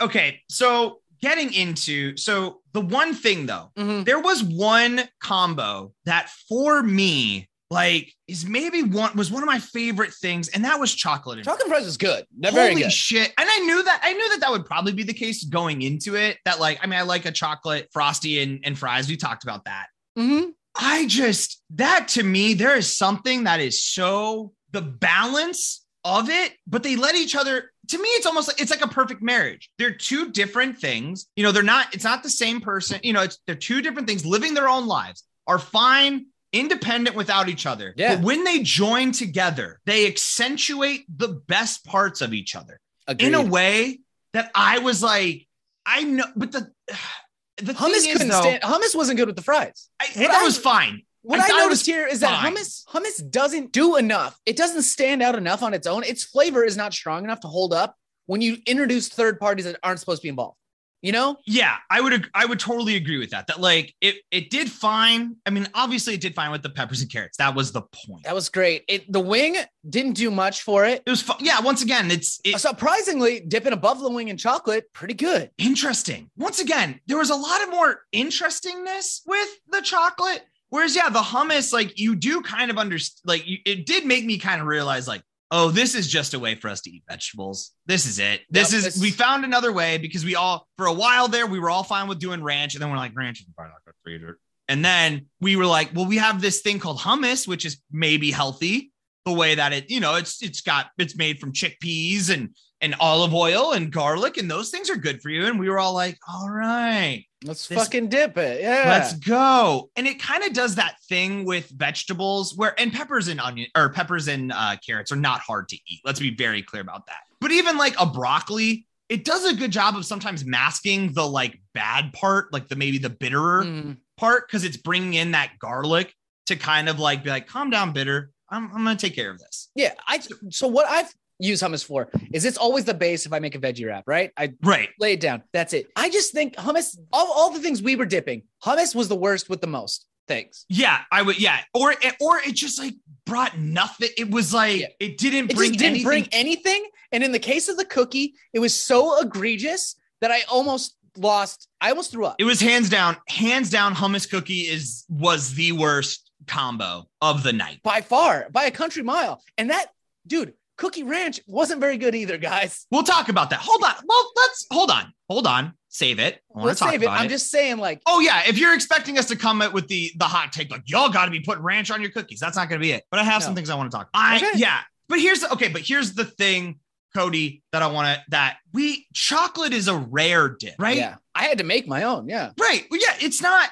okay. 0.00 0.40
So 0.48 1.00
getting 1.22 1.52
into 1.54 2.16
so 2.16 2.60
the 2.72 2.80
one 2.80 3.14
thing 3.14 3.46
though, 3.46 3.70
Mhm. 3.78 4.04
there 4.04 4.18
was 4.20 4.42
one 4.42 5.02
combo 5.20 5.92
that 6.04 6.28
for 6.48 6.82
me 6.82 7.48
like 7.74 8.12
is 8.28 8.46
maybe 8.46 8.82
one 8.82 9.14
was 9.16 9.30
one 9.30 9.42
of 9.42 9.46
my 9.46 9.58
favorite 9.58 10.12
things 10.14 10.48
and 10.48 10.64
that 10.64 10.78
was 10.80 10.94
chocolate 10.94 11.38
and 11.38 11.44
Chocolate 11.44 11.68
fries 11.68 11.86
is 11.86 11.96
good. 11.96 12.24
They're 12.38 12.50
Holy 12.50 12.62
very 12.70 12.82
good. 12.82 12.92
shit 12.92 13.32
and 13.38 13.48
i 13.50 13.58
knew 13.60 13.82
that 13.82 14.00
i 14.02 14.12
knew 14.12 14.28
that 14.30 14.40
that 14.40 14.50
would 14.50 14.64
probably 14.66 14.92
be 14.92 15.02
the 15.02 15.12
case 15.14 15.44
going 15.44 15.82
into 15.82 16.14
it 16.16 16.38
that 16.44 16.58
like 16.60 16.78
i 16.82 16.86
mean 16.86 16.98
i 16.98 17.02
like 17.02 17.24
a 17.26 17.32
chocolate 17.32 17.88
frosty 17.92 18.40
and, 18.42 18.60
and 18.64 18.78
fries 18.78 19.08
we 19.08 19.16
talked 19.16 19.42
about 19.44 19.64
that 19.64 19.86
Mhm. 20.18 20.52
I 20.76 21.06
just 21.06 21.62
that 21.76 22.08
to 22.08 22.22
me, 22.24 22.54
there 22.54 22.76
is 22.76 22.96
something 22.96 23.44
that 23.44 23.60
is 23.60 23.82
so 23.82 24.52
the 24.72 24.82
balance 24.82 25.84
of 26.04 26.28
it, 26.28 26.52
but 26.66 26.82
they 26.82 26.96
let 26.96 27.14
each 27.14 27.36
other. 27.36 27.70
To 27.88 27.98
me, 27.98 28.08
it's 28.10 28.26
almost 28.26 28.48
like 28.48 28.60
it's 28.60 28.70
like 28.72 28.84
a 28.84 28.88
perfect 28.88 29.22
marriage. 29.22 29.70
They're 29.78 29.94
two 29.94 30.30
different 30.32 30.78
things. 30.78 31.26
You 31.36 31.44
know, 31.44 31.52
they're 31.52 31.62
not. 31.62 31.94
It's 31.94 32.04
not 32.04 32.22
the 32.24 32.30
same 32.30 32.60
person. 32.60 32.98
You 33.04 33.12
know, 33.12 33.22
it's 33.22 33.38
they're 33.46 33.54
two 33.54 33.82
different 33.82 34.08
things 34.08 34.26
living 34.26 34.52
their 34.54 34.68
own 34.68 34.86
lives. 34.86 35.22
Are 35.46 35.58
fine, 35.60 36.26
independent 36.54 37.16
without 37.16 37.48
each 37.48 37.66
other. 37.66 37.92
Yeah. 37.96 38.16
But 38.16 38.24
when 38.24 38.44
they 38.44 38.62
join 38.62 39.12
together, 39.12 39.80
they 39.84 40.06
accentuate 40.06 41.04
the 41.14 41.28
best 41.28 41.84
parts 41.84 42.20
of 42.20 42.32
each 42.32 42.54
other 42.54 42.80
Agreed. 43.06 43.26
in 43.26 43.34
a 43.34 43.42
way 43.42 44.00
that 44.32 44.50
I 44.54 44.78
was 44.78 45.02
like, 45.02 45.46
I 45.84 46.04
know, 46.04 46.24
but 46.36 46.52
the 46.52 46.70
the 47.58 47.72
hummus 47.72 48.10
couldn't 48.10 48.28
though, 48.28 48.40
stand. 48.40 48.62
Hummus 48.62 48.94
wasn't 48.94 49.18
good 49.18 49.26
with 49.26 49.36
the 49.36 49.42
fries. 49.42 49.90
I, 50.00 50.08
that 50.14 50.42
was 50.42 50.56
fine. 50.56 51.02
What 51.22 51.40
I 51.40 51.46
I, 51.46 51.62
noticed 51.62 51.86
here 51.86 52.06
is 52.06 52.20
that 52.20 52.42
fine. 52.42 52.54
hummus 52.54 52.84
hummus 52.86 53.30
doesn't 53.30 53.72
do 53.72 53.96
enough. 53.96 54.38
It 54.46 54.56
doesn't 54.56 54.82
stand 54.82 55.22
out 55.22 55.36
enough 55.36 55.62
on 55.62 55.74
its 55.74 55.86
own. 55.86 56.04
Its 56.04 56.24
flavor 56.24 56.64
is 56.64 56.76
not 56.76 56.94
strong 56.94 57.24
enough 57.24 57.40
to 57.40 57.48
hold 57.48 57.72
up 57.72 57.96
when 58.26 58.40
you 58.40 58.58
introduce 58.66 59.08
third 59.08 59.38
parties 59.38 59.64
that 59.66 59.78
aren't 59.82 60.00
supposed 60.00 60.20
to 60.20 60.26
be 60.26 60.28
involved. 60.30 60.56
You 61.04 61.12
know? 61.12 61.36
Yeah, 61.46 61.76
I 61.90 62.00
would 62.00 62.30
I 62.32 62.46
would 62.46 62.58
totally 62.58 62.96
agree 62.96 63.18
with 63.18 63.28
that. 63.30 63.46
That 63.48 63.60
like 63.60 63.94
it 64.00 64.16
it 64.30 64.48
did 64.48 64.70
fine. 64.70 65.36
I 65.44 65.50
mean, 65.50 65.68
obviously 65.74 66.14
it 66.14 66.22
did 66.22 66.34
fine 66.34 66.50
with 66.50 66.62
the 66.62 66.70
peppers 66.70 67.02
and 67.02 67.12
carrots. 67.12 67.36
That 67.36 67.54
was 67.54 67.72
the 67.72 67.82
point. 67.82 68.24
That 68.24 68.34
was 68.34 68.48
great. 68.48 68.84
It 68.88 69.12
the 69.12 69.20
wing 69.20 69.56
didn't 69.86 70.14
do 70.14 70.30
much 70.30 70.62
for 70.62 70.86
it. 70.86 71.02
It 71.04 71.10
was 71.10 71.20
fun. 71.20 71.36
Yeah, 71.40 71.60
once 71.60 71.82
again, 71.82 72.10
it's 72.10 72.40
it, 72.42 72.58
Surprisingly, 72.58 73.40
dipping 73.40 73.74
above 73.74 74.00
the 74.00 74.10
wing 74.10 74.28
in 74.28 74.38
chocolate, 74.38 74.90
pretty 74.94 75.12
good. 75.12 75.50
interesting. 75.58 76.30
Once 76.38 76.58
again, 76.58 76.98
there 77.06 77.18
was 77.18 77.28
a 77.28 77.36
lot 77.36 77.62
of 77.62 77.70
more 77.70 78.00
interestingness 78.12 79.20
with 79.26 79.48
the 79.70 79.82
chocolate. 79.82 80.42
Whereas, 80.70 80.96
yeah, 80.96 81.10
the 81.10 81.20
hummus, 81.20 81.70
like 81.72 81.98
you 82.00 82.16
do 82.16 82.40
kind 82.40 82.70
of 82.70 82.78
understand, 82.78 83.20
like 83.26 83.46
you, 83.46 83.58
it 83.66 83.84
did 83.86 84.06
make 84.06 84.24
me 84.24 84.38
kind 84.38 84.60
of 84.60 84.66
realize, 84.66 85.06
like, 85.06 85.22
oh, 85.50 85.70
this 85.70 85.94
is 85.94 86.08
just 86.08 86.34
a 86.34 86.38
way 86.38 86.54
for 86.54 86.68
us 86.68 86.80
to 86.82 86.90
eat 86.90 87.04
vegetables. 87.08 87.72
This 87.86 88.06
is 88.06 88.18
it. 88.18 88.42
This 88.50 88.72
Yep, 88.72 88.86
is, 88.86 89.00
we 89.00 89.10
found 89.10 89.44
another 89.44 89.72
way 89.72 89.98
because 89.98 90.24
we 90.24 90.34
all, 90.34 90.66
for 90.76 90.86
a 90.86 90.92
while 90.92 91.28
there, 91.28 91.46
we 91.46 91.60
were 91.60 91.70
all 91.70 91.84
fine 91.84 92.08
with 92.08 92.18
doing 92.18 92.42
ranch. 92.42 92.74
And 92.74 92.82
then 92.82 92.90
we're 92.90 92.96
like, 92.96 93.16
ranch 93.16 93.40
is 93.40 93.46
probably 93.54 93.72
not 93.72 93.84
good 93.84 93.94
for 94.02 94.10
you. 94.10 94.34
And 94.68 94.84
then 94.84 95.26
we 95.40 95.56
were 95.56 95.66
like, 95.66 95.90
well, 95.94 96.06
we 96.06 96.16
have 96.16 96.40
this 96.40 96.62
thing 96.62 96.78
called 96.78 96.98
hummus, 96.98 97.46
which 97.46 97.64
is 97.64 97.80
maybe 97.92 98.30
healthy 98.30 98.90
the 99.24 99.32
way 99.32 99.54
that 99.54 99.72
it, 99.72 99.90
you 99.90 100.00
know, 100.00 100.16
it's, 100.16 100.42
it's 100.42 100.60
got, 100.60 100.86
it's 100.98 101.16
made 101.16 101.38
from 101.38 101.52
chickpeas 101.52 102.30
and, 102.30 102.50
and 102.84 102.94
olive 103.00 103.32
oil 103.34 103.72
and 103.72 103.90
garlic, 103.90 104.36
and 104.36 104.50
those 104.50 104.70
things 104.70 104.90
are 104.90 104.96
good 104.96 105.20
for 105.22 105.30
you. 105.30 105.46
And 105.46 105.58
we 105.58 105.68
were 105.70 105.78
all 105.78 105.94
like, 105.94 106.18
all 106.28 106.48
right, 106.50 107.24
Let's 107.46 107.66
This- 107.68 107.78
fucking 107.78 108.08
dip 108.08 108.38
it. 108.38 108.62
Yeah. 108.62 108.84
let's 108.86 109.14
go. 109.14 109.90
And 109.96 110.06
it 110.06 110.18
kind 110.22 110.44
of 110.44 110.52
does 110.54 110.76
that 110.76 110.96
thing 111.08 111.44
with 111.44 111.68
vegetables 111.70 112.56
where, 112.56 112.78
and 112.80 112.90
peppers 112.92 113.28
and 113.28 113.38
onion 113.40 113.68
or 113.76 113.90
peppers 113.90 114.28
and 114.28 114.50
uh, 114.52 114.76
carrots 114.86 115.12
are 115.12 115.16
not 115.16 115.40
hard 115.40 115.68
to 115.68 115.76
eat. 115.88 116.00
Let's 116.04 116.20
be 116.20 116.34
very 116.34 116.62
clear 116.62 116.80
about 116.80 117.06
that. 117.06 117.20
But 117.42 117.52
even 117.52 117.76
like 117.76 117.94
a 118.00 118.06
broccoli, 118.06 118.86
it 119.10 119.24
does 119.26 119.44
a 119.44 119.54
good 119.54 119.70
job 119.70 119.94
of 119.94 120.06
sometimes 120.06 120.44
masking 120.46 121.12
the 121.12 121.26
like 121.28 121.60
bad 121.74 122.14
part, 122.14 122.50
like 122.50 122.68
the 122.68 122.76
maybe 122.76 122.96
the 122.96 123.10
bitterer 123.10 123.62
Mm. 123.64 123.96
part, 124.16 124.48
because 124.48 124.64
it's 124.64 124.78
bringing 124.78 125.12
in 125.14 125.32
that 125.32 125.50
garlic 125.58 126.14
to 126.46 126.56
kind 126.56 126.88
of 126.88 126.98
like 126.98 127.24
be 127.24 127.28
like, 127.30 127.46
calm 127.46 127.68
down, 127.68 127.92
bitter. 127.92 128.30
I'm, 128.48 128.70
I'm 128.74 128.84
going 128.84 128.96
to 128.96 129.06
take 129.06 129.14
care 129.14 129.30
of 129.30 129.38
this. 129.38 129.70
Yeah. 129.74 129.92
I 130.08 130.20
so 130.50 130.66
what 130.68 130.86
I've 130.88 131.12
used 131.38 131.62
hummus 131.62 131.84
for 131.84 132.08
is 132.32 132.44
it's 132.44 132.56
always 132.58 132.84
the 132.84 132.94
base 132.94 133.26
if 133.26 133.32
I 133.32 133.38
make 133.40 133.54
a 133.54 133.58
veggie 133.58 133.86
wrap, 133.86 134.04
right? 134.06 134.30
I 134.36 134.52
Right. 134.62 134.90
lay 135.00 135.14
it 135.14 135.20
down. 135.20 135.42
That's 135.52 135.72
it. 135.72 135.86
I 135.96 136.08
just 136.10 136.32
think 136.32 136.54
hummus, 136.56 136.96
all, 137.12 137.32
all 137.32 137.50
the 137.50 137.60
things 137.60 137.82
we 137.82 137.96
were 137.96 138.06
dipping, 138.06 138.42
hummus 138.64 138.94
was 138.94 139.08
the 139.08 139.16
worst 139.16 139.48
with 139.48 139.60
the 139.60 139.66
most 139.66 140.06
things. 140.28 140.64
Yeah, 140.68 141.00
I 141.12 141.22
would. 141.22 141.38
Yeah, 141.40 141.58
or 141.74 141.92
it, 141.92 142.14
or 142.20 142.38
it 142.38 142.54
just 142.54 142.78
like 142.78 142.94
brought 143.26 143.58
nothing. 143.58 144.08
It 144.16 144.30
was 144.30 144.54
like 144.54 144.80
Yeah. 144.80 144.86
it 145.00 145.18
didn't 145.18 145.50
It 145.50 145.56
bring 145.56 145.72
didn't 145.72 145.86
anything. 145.86 146.04
bring 146.04 146.28
anything. 146.32 146.86
And 147.12 147.22
in 147.22 147.32
the 147.32 147.38
case 147.38 147.68
of 147.68 147.76
the 147.76 147.84
cookie, 147.84 148.34
it 148.52 148.58
was 148.60 148.74
so 148.74 149.20
egregious 149.20 149.96
that 150.20 150.30
I 150.30 150.42
almost 150.50 150.96
lost. 151.16 151.68
I 151.80 151.90
almost 151.90 152.10
threw 152.10 152.24
up. 152.26 152.36
it 152.38 152.44
was 152.44 152.60
hands 152.60 152.88
down, 152.88 153.16
hands 153.28 153.70
down. 153.70 153.94
Hummus 153.94 154.28
cookie 154.30 154.60
is 154.62 155.04
was 155.08 155.54
the 155.54 155.72
worst 155.72 156.30
combo 156.46 157.06
of 157.20 157.42
the 157.42 157.52
night. 157.52 157.80
by 157.82 158.00
far, 158.00 158.48
by 158.50 158.64
a 158.64 158.70
country 158.70 159.02
mile. 159.02 159.42
And 159.58 159.70
that, 159.70 159.86
dude, 160.26 160.54
Cookie 160.76 161.02
Ranch 161.04 161.40
wasn't 161.46 161.80
very 161.80 161.96
good 161.98 162.14
either, 162.14 162.36
guys. 162.38 162.86
We'll 162.90 163.02
talk 163.04 163.28
about 163.28 163.50
that. 163.50 163.60
Hold 163.60 163.82
on. 163.84 163.94
Well, 164.06 164.32
let's 164.36 164.66
hold 164.70 164.90
on. 164.90 165.12
Hold 165.28 165.46
on. 165.46 165.74
Save 165.88 166.18
it. 166.18 166.40
I 166.54 166.58
want 166.58 166.70
to 166.72 166.76
talk 166.76 166.90
save 166.90 167.02
it. 167.02 167.06
about 167.06 167.20
I'm 167.20 167.26
it. 167.26 167.28
just 167.28 167.50
saying, 167.50 167.78
like, 167.78 168.02
Oh 168.06 168.18
yeah, 168.20 168.42
if 168.48 168.58
you're 168.58 168.74
expecting 168.74 169.16
us 169.16 169.26
to 169.26 169.36
come 169.36 169.62
at 169.62 169.72
with 169.72 169.86
the 169.86 170.10
the 170.16 170.24
hot 170.24 170.52
take, 170.52 170.70
like 170.70 170.82
y'all 170.86 171.08
got 171.08 171.26
to 171.26 171.30
be 171.30 171.38
putting 171.40 171.62
ranch 171.62 171.90
on 171.92 172.00
your 172.00 172.10
cookies, 172.10 172.40
that's 172.40 172.56
not 172.56 172.68
going 172.68 172.80
to 172.80 172.84
be 172.84 172.90
it. 172.92 173.04
But 173.10 173.20
I 173.20 173.24
have 173.24 173.42
some 173.42 173.54
things 173.54 173.70
I 173.70 173.76
want 173.76 173.92
to 173.92 173.96
talk. 173.96 174.08
I 174.12 174.36
Okay. 174.38 174.50
yeah, 174.56 174.80
but 175.08 175.20
here's 175.20 175.40
the 175.40 175.52
okay. 175.52 175.68
But 175.68 175.82
here's 175.82 176.14
the 176.14 176.24
thing, 176.24 176.80
Cody, 177.14 177.62
that 177.70 177.82
I 177.82 177.86
want 177.86 178.08
to 178.08 178.24
that 178.30 178.56
we 178.72 179.06
chocolate 179.14 179.72
is 179.72 179.86
a 179.86 179.96
rare 179.96 180.48
dip, 180.48 180.74
right? 180.80 180.96
yeah, 180.96 181.16
I 181.36 181.44
had 181.44 181.58
to 181.58 181.64
make 181.64 181.86
my 181.86 182.02
own. 182.02 182.28
Yeah. 182.28 182.50
Right. 182.58 182.84
Well, 182.90 183.00
yeah, 183.00 183.14
it's 183.20 183.40
not. 183.40 183.70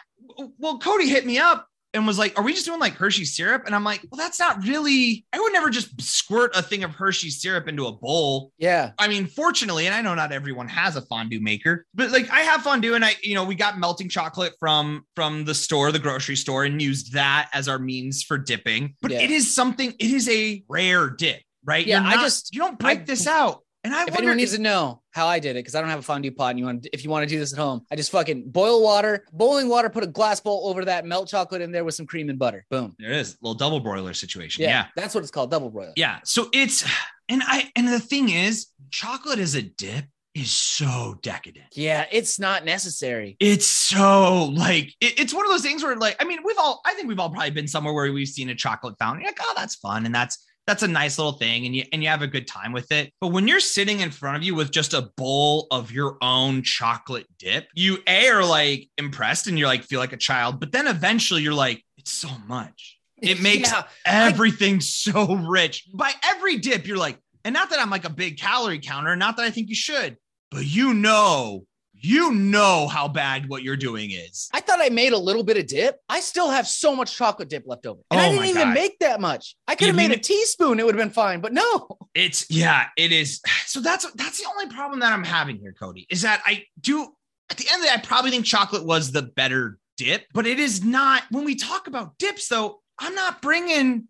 Well, 0.58 0.78
Cody 0.78 1.08
hit 1.08 1.26
me 1.26 1.38
up 1.38 1.66
and 1.94 2.06
was 2.06 2.18
like, 2.18 2.38
Are 2.38 2.42
we 2.44 2.52
just 2.52 2.66
doing 2.66 2.80
like 2.80 2.94
Hershey 2.94 3.24
syrup? 3.24 3.64
And 3.66 3.74
I'm 3.74 3.84
like, 3.84 4.00
Well, 4.10 4.18
that's 4.18 4.38
not 4.38 4.62
really, 4.64 5.24
I 5.32 5.40
would 5.40 5.52
never 5.52 5.70
just 5.70 6.00
squirt 6.00 6.50
a 6.56 6.62
thing 6.62 6.84
of 6.84 6.92
Hershey 6.94 7.30
syrup 7.30 7.68
into 7.68 7.86
a 7.86 7.92
bowl. 7.92 8.52
Yeah. 8.58 8.92
I 8.98 9.08
mean, 9.08 9.26
fortunately, 9.26 9.86
and 9.86 9.94
I 9.94 10.00
know 10.02 10.14
not 10.14 10.32
everyone 10.32 10.68
has 10.68 10.96
a 10.96 11.02
fondue 11.02 11.40
maker, 11.40 11.86
but 11.94 12.10
like 12.10 12.30
I 12.30 12.40
have 12.40 12.62
fondue 12.62 12.94
and 12.94 13.04
I, 13.04 13.12
you 13.22 13.34
know, 13.34 13.44
we 13.44 13.54
got 13.54 13.78
melting 13.78 14.08
chocolate 14.08 14.54
from 14.58 15.04
from 15.16 15.44
the 15.44 15.54
store, 15.54 15.92
the 15.92 15.98
grocery 15.98 16.36
store, 16.36 16.64
and 16.64 16.80
used 16.80 17.12
that 17.12 17.48
as 17.52 17.68
our 17.68 17.78
means 17.78 18.22
for 18.22 18.38
dipping. 18.38 18.94
But 19.02 19.10
Yeah. 19.12 19.20
it 19.20 19.30
is 19.30 19.54
something, 19.54 19.92
it 19.98 20.10
is 20.10 20.28
a 20.28 20.62
rare 20.68 21.10
dip, 21.10 21.40
right? 21.64 21.86
Yeah, 21.86 22.02
You're 22.08 22.18
I 22.18 22.22
just- 22.22 22.54
you 22.54 22.60
don't 22.60 22.78
break 22.78 23.00
I- 23.00 23.04
this 23.04 23.26
out. 23.26 23.62
And 23.84 23.92
I 23.94 24.02
If 24.02 24.10
wonder 24.10 24.18
anyone 24.18 24.36
needs 24.36 24.52
to 24.54 24.60
know 24.60 25.02
how 25.10 25.26
I 25.26 25.40
did 25.40 25.50
it, 25.56 25.60
because 25.60 25.74
I 25.74 25.80
don't 25.80 25.90
have 25.90 25.98
a 25.98 26.02
fondue 26.02 26.30
pot, 26.30 26.50
and 26.50 26.58
you 26.58 26.64
want, 26.66 26.86
if 26.92 27.02
you 27.02 27.10
want 27.10 27.28
to 27.28 27.34
do 27.34 27.38
this 27.40 27.52
at 27.52 27.58
home, 27.58 27.84
I 27.90 27.96
just 27.96 28.12
fucking 28.12 28.50
boil 28.50 28.80
water, 28.82 29.24
boiling 29.32 29.68
water, 29.68 29.90
put 29.90 30.04
a 30.04 30.06
glass 30.06 30.38
bowl 30.38 30.68
over 30.68 30.84
that, 30.84 31.04
melt 31.04 31.28
chocolate 31.28 31.62
in 31.62 31.72
there 31.72 31.84
with 31.84 31.94
some 31.96 32.06
cream 32.06 32.28
and 32.30 32.38
butter. 32.38 32.64
Boom. 32.70 32.94
there 33.00 33.10
it 33.10 33.16
is, 33.16 33.36
little 33.42 33.54
double 33.54 33.80
broiler 33.80 34.14
situation. 34.14 34.62
Yeah, 34.62 34.68
yeah. 34.68 34.86
that's 34.94 35.14
what 35.16 35.22
it's 35.22 35.32
called, 35.32 35.50
double 35.50 35.68
broil. 35.70 35.92
Yeah. 35.96 36.20
So 36.24 36.48
it's 36.52 36.84
and 37.28 37.42
I 37.44 37.70
and 37.74 37.88
the 37.88 37.98
thing 38.00 38.28
is, 38.28 38.68
chocolate 38.90 39.40
as 39.40 39.56
a 39.56 39.62
dip 39.62 40.04
is 40.34 40.50
so 40.52 41.18
decadent. 41.22 41.66
Yeah, 41.74 42.06
it's 42.10 42.38
not 42.38 42.64
necessary. 42.64 43.36
It's 43.40 43.66
so 43.66 44.44
like 44.44 44.94
it- 45.00 45.18
it's 45.18 45.34
one 45.34 45.44
of 45.44 45.50
those 45.50 45.62
things 45.62 45.82
where 45.82 45.96
like 45.96 46.16
I 46.20 46.24
mean 46.24 46.38
we've 46.44 46.56
all 46.58 46.80
I 46.86 46.94
think 46.94 47.08
we've 47.08 47.18
all 47.18 47.30
probably 47.30 47.50
been 47.50 47.68
somewhere 47.68 47.92
where 47.92 48.12
we've 48.12 48.28
seen 48.28 48.48
a 48.48 48.54
chocolate 48.54 48.94
fountain. 48.98 49.22
You're 49.22 49.30
like, 49.30 49.38
oh, 49.42 49.54
that's 49.56 49.74
fun, 49.74 50.06
and 50.06 50.14
that's 50.14 50.38
that's 50.66 50.82
a 50.82 50.88
nice 50.88 51.18
little 51.18 51.32
thing, 51.32 51.66
and 51.66 51.74
you 51.74 51.84
and 51.92 52.02
you 52.02 52.08
have 52.08 52.22
a 52.22 52.26
good 52.26 52.46
time 52.46 52.72
with 52.72 52.92
it. 52.92 53.12
But 53.20 53.28
when 53.28 53.48
you're 53.48 53.60
sitting 53.60 54.00
in 54.00 54.10
front 54.10 54.36
of 54.36 54.42
you 54.42 54.54
with 54.54 54.70
just 54.70 54.94
a 54.94 55.10
bowl 55.16 55.66
of 55.70 55.90
your 55.90 56.16
own 56.22 56.62
chocolate 56.62 57.26
dip, 57.38 57.66
you 57.74 57.98
a 58.06 58.28
are 58.28 58.44
like 58.44 58.88
impressed 58.98 59.46
and 59.46 59.58
you're 59.58 59.68
like 59.68 59.82
feel 59.84 60.00
like 60.00 60.12
a 60.12 60.16
child, 60.18 60.60
but 60.60 60.72
then 60.72 60.86
eventually 60.86 61.42
you're 61.42 61.54
like, 61.54 61.84
it's 61.98 62.12
so 62.12 62.28
much. 62.46 62.98
It 63.20 63.40
makes 63.42 63.72
Yeah, 63.72 63.82
everything 64.06 64.80
so 64.80 65.34
rich. 65.34 65.86
By 65.92 66.12
every 66.24 66.58
dip, 66.58 66.86
you're 66.86 66.96
like, 66.96 67.18
and 67.44 67.52
not 67.52 67.70
that 67.70 67.80
I'm 67.80 67.90
like 67.90 68.04
a 68.04 68.10
big 68.10 68.38
calorie 68.38 68.78
counter, 68.78 69.16
not 69.16 69.36
that 69.36 69.44
I 69.44 69.50
think 69.50 69.68
you 69.68 69.74
should, 69.74 70.16
but 70.50 70.64
you 70.64 70.94
know, 70.94 71.64
you 72.02 72.32
know 72.32 72.88
how 72.88 73.08
bad 73.08 73.48
what 73.48 73.62
you're 73.62 73.76
doing 73.76 74.10
is. 74.10 74.48
I 74.52 74.60
thought 74.60 74.80
I 74.80 74.88
made 74.88 75.12
a 75.12 75.18
little 75.18 75.42
bit 75.44 75.56
of 75.56 75.66
dip. 75.66 75.98
I 76.08 76.20
still 76.20 76.50
have 76.50 76.66
so 76.66 76.94
much 76.94 77.16
chocolate 77.16 77.48
dip 77.48 77.64
left 77.66 77.86
over. 77.86 78.00
And 78.10 78.20
Oh 78.20 78.22
I 78.22 78.28
didn't 78.30 78.46
even 78.46 78.62
God. 78.68 78.74
make 78.74 78.98
that 78.98 79.20
much. 79.20 79.56
I 79.68 79.74
could 79.74 79.86
have 79.88 79.96
made 79.96 80.10
a 80.10 80.14
it- 80.14 80.22
teaspoon. 80.22 80.80
It 80.80 80.86
would 80.86 80.94
have 80.94 81.02
been 81.02 81.14
fine, 81.14 81.40
but 81.40 81.52
no. 81.52 81.88
It's 82.14 82.50
yeah, 82.50 82.86
it 82.96 83.12
is. 83.12 83.40
So 83.66 83.80
that's 83.80 84.10
that's 84.12 84.38
the 84.38 84.46
only 84.50 84.66
problem 84.66 85.00
that 85.00 85.12
I'm 85.14 85.24
having 85.24 85.56
here, 85.56 85.72
Cody, 85.72 86.06
is 86.10 86.20
that 86.22 86.42
I 86.44 86.64
do 86.78 87.08
at 87.50 87.56
the 87.56 87.66
end 87.70 87.76
of 87.76 87.80
the 87.82 87.86
day, 87.88 87.94
I 87.94 87.98
probably 87.98 88.30
think 88.30 88.44
chocolate 88.44 88.84
was 88.84 89.12
the 89.12 89.22
better 89.22 89.78
dip, 89.96 90.24
but 90.34 90.46
it 90.46 90.58
is 90.58 90.84
not. 90.84 91.22
When 91.30 91.44
we 91.44 91.54
talk 91.54 91.86
about 91.86 92.18
dips, 92.18 92.48
though, 92.48 92.80
I'm 92.98 93.14
not 93.14 93.40
bringing. 93.40 94.08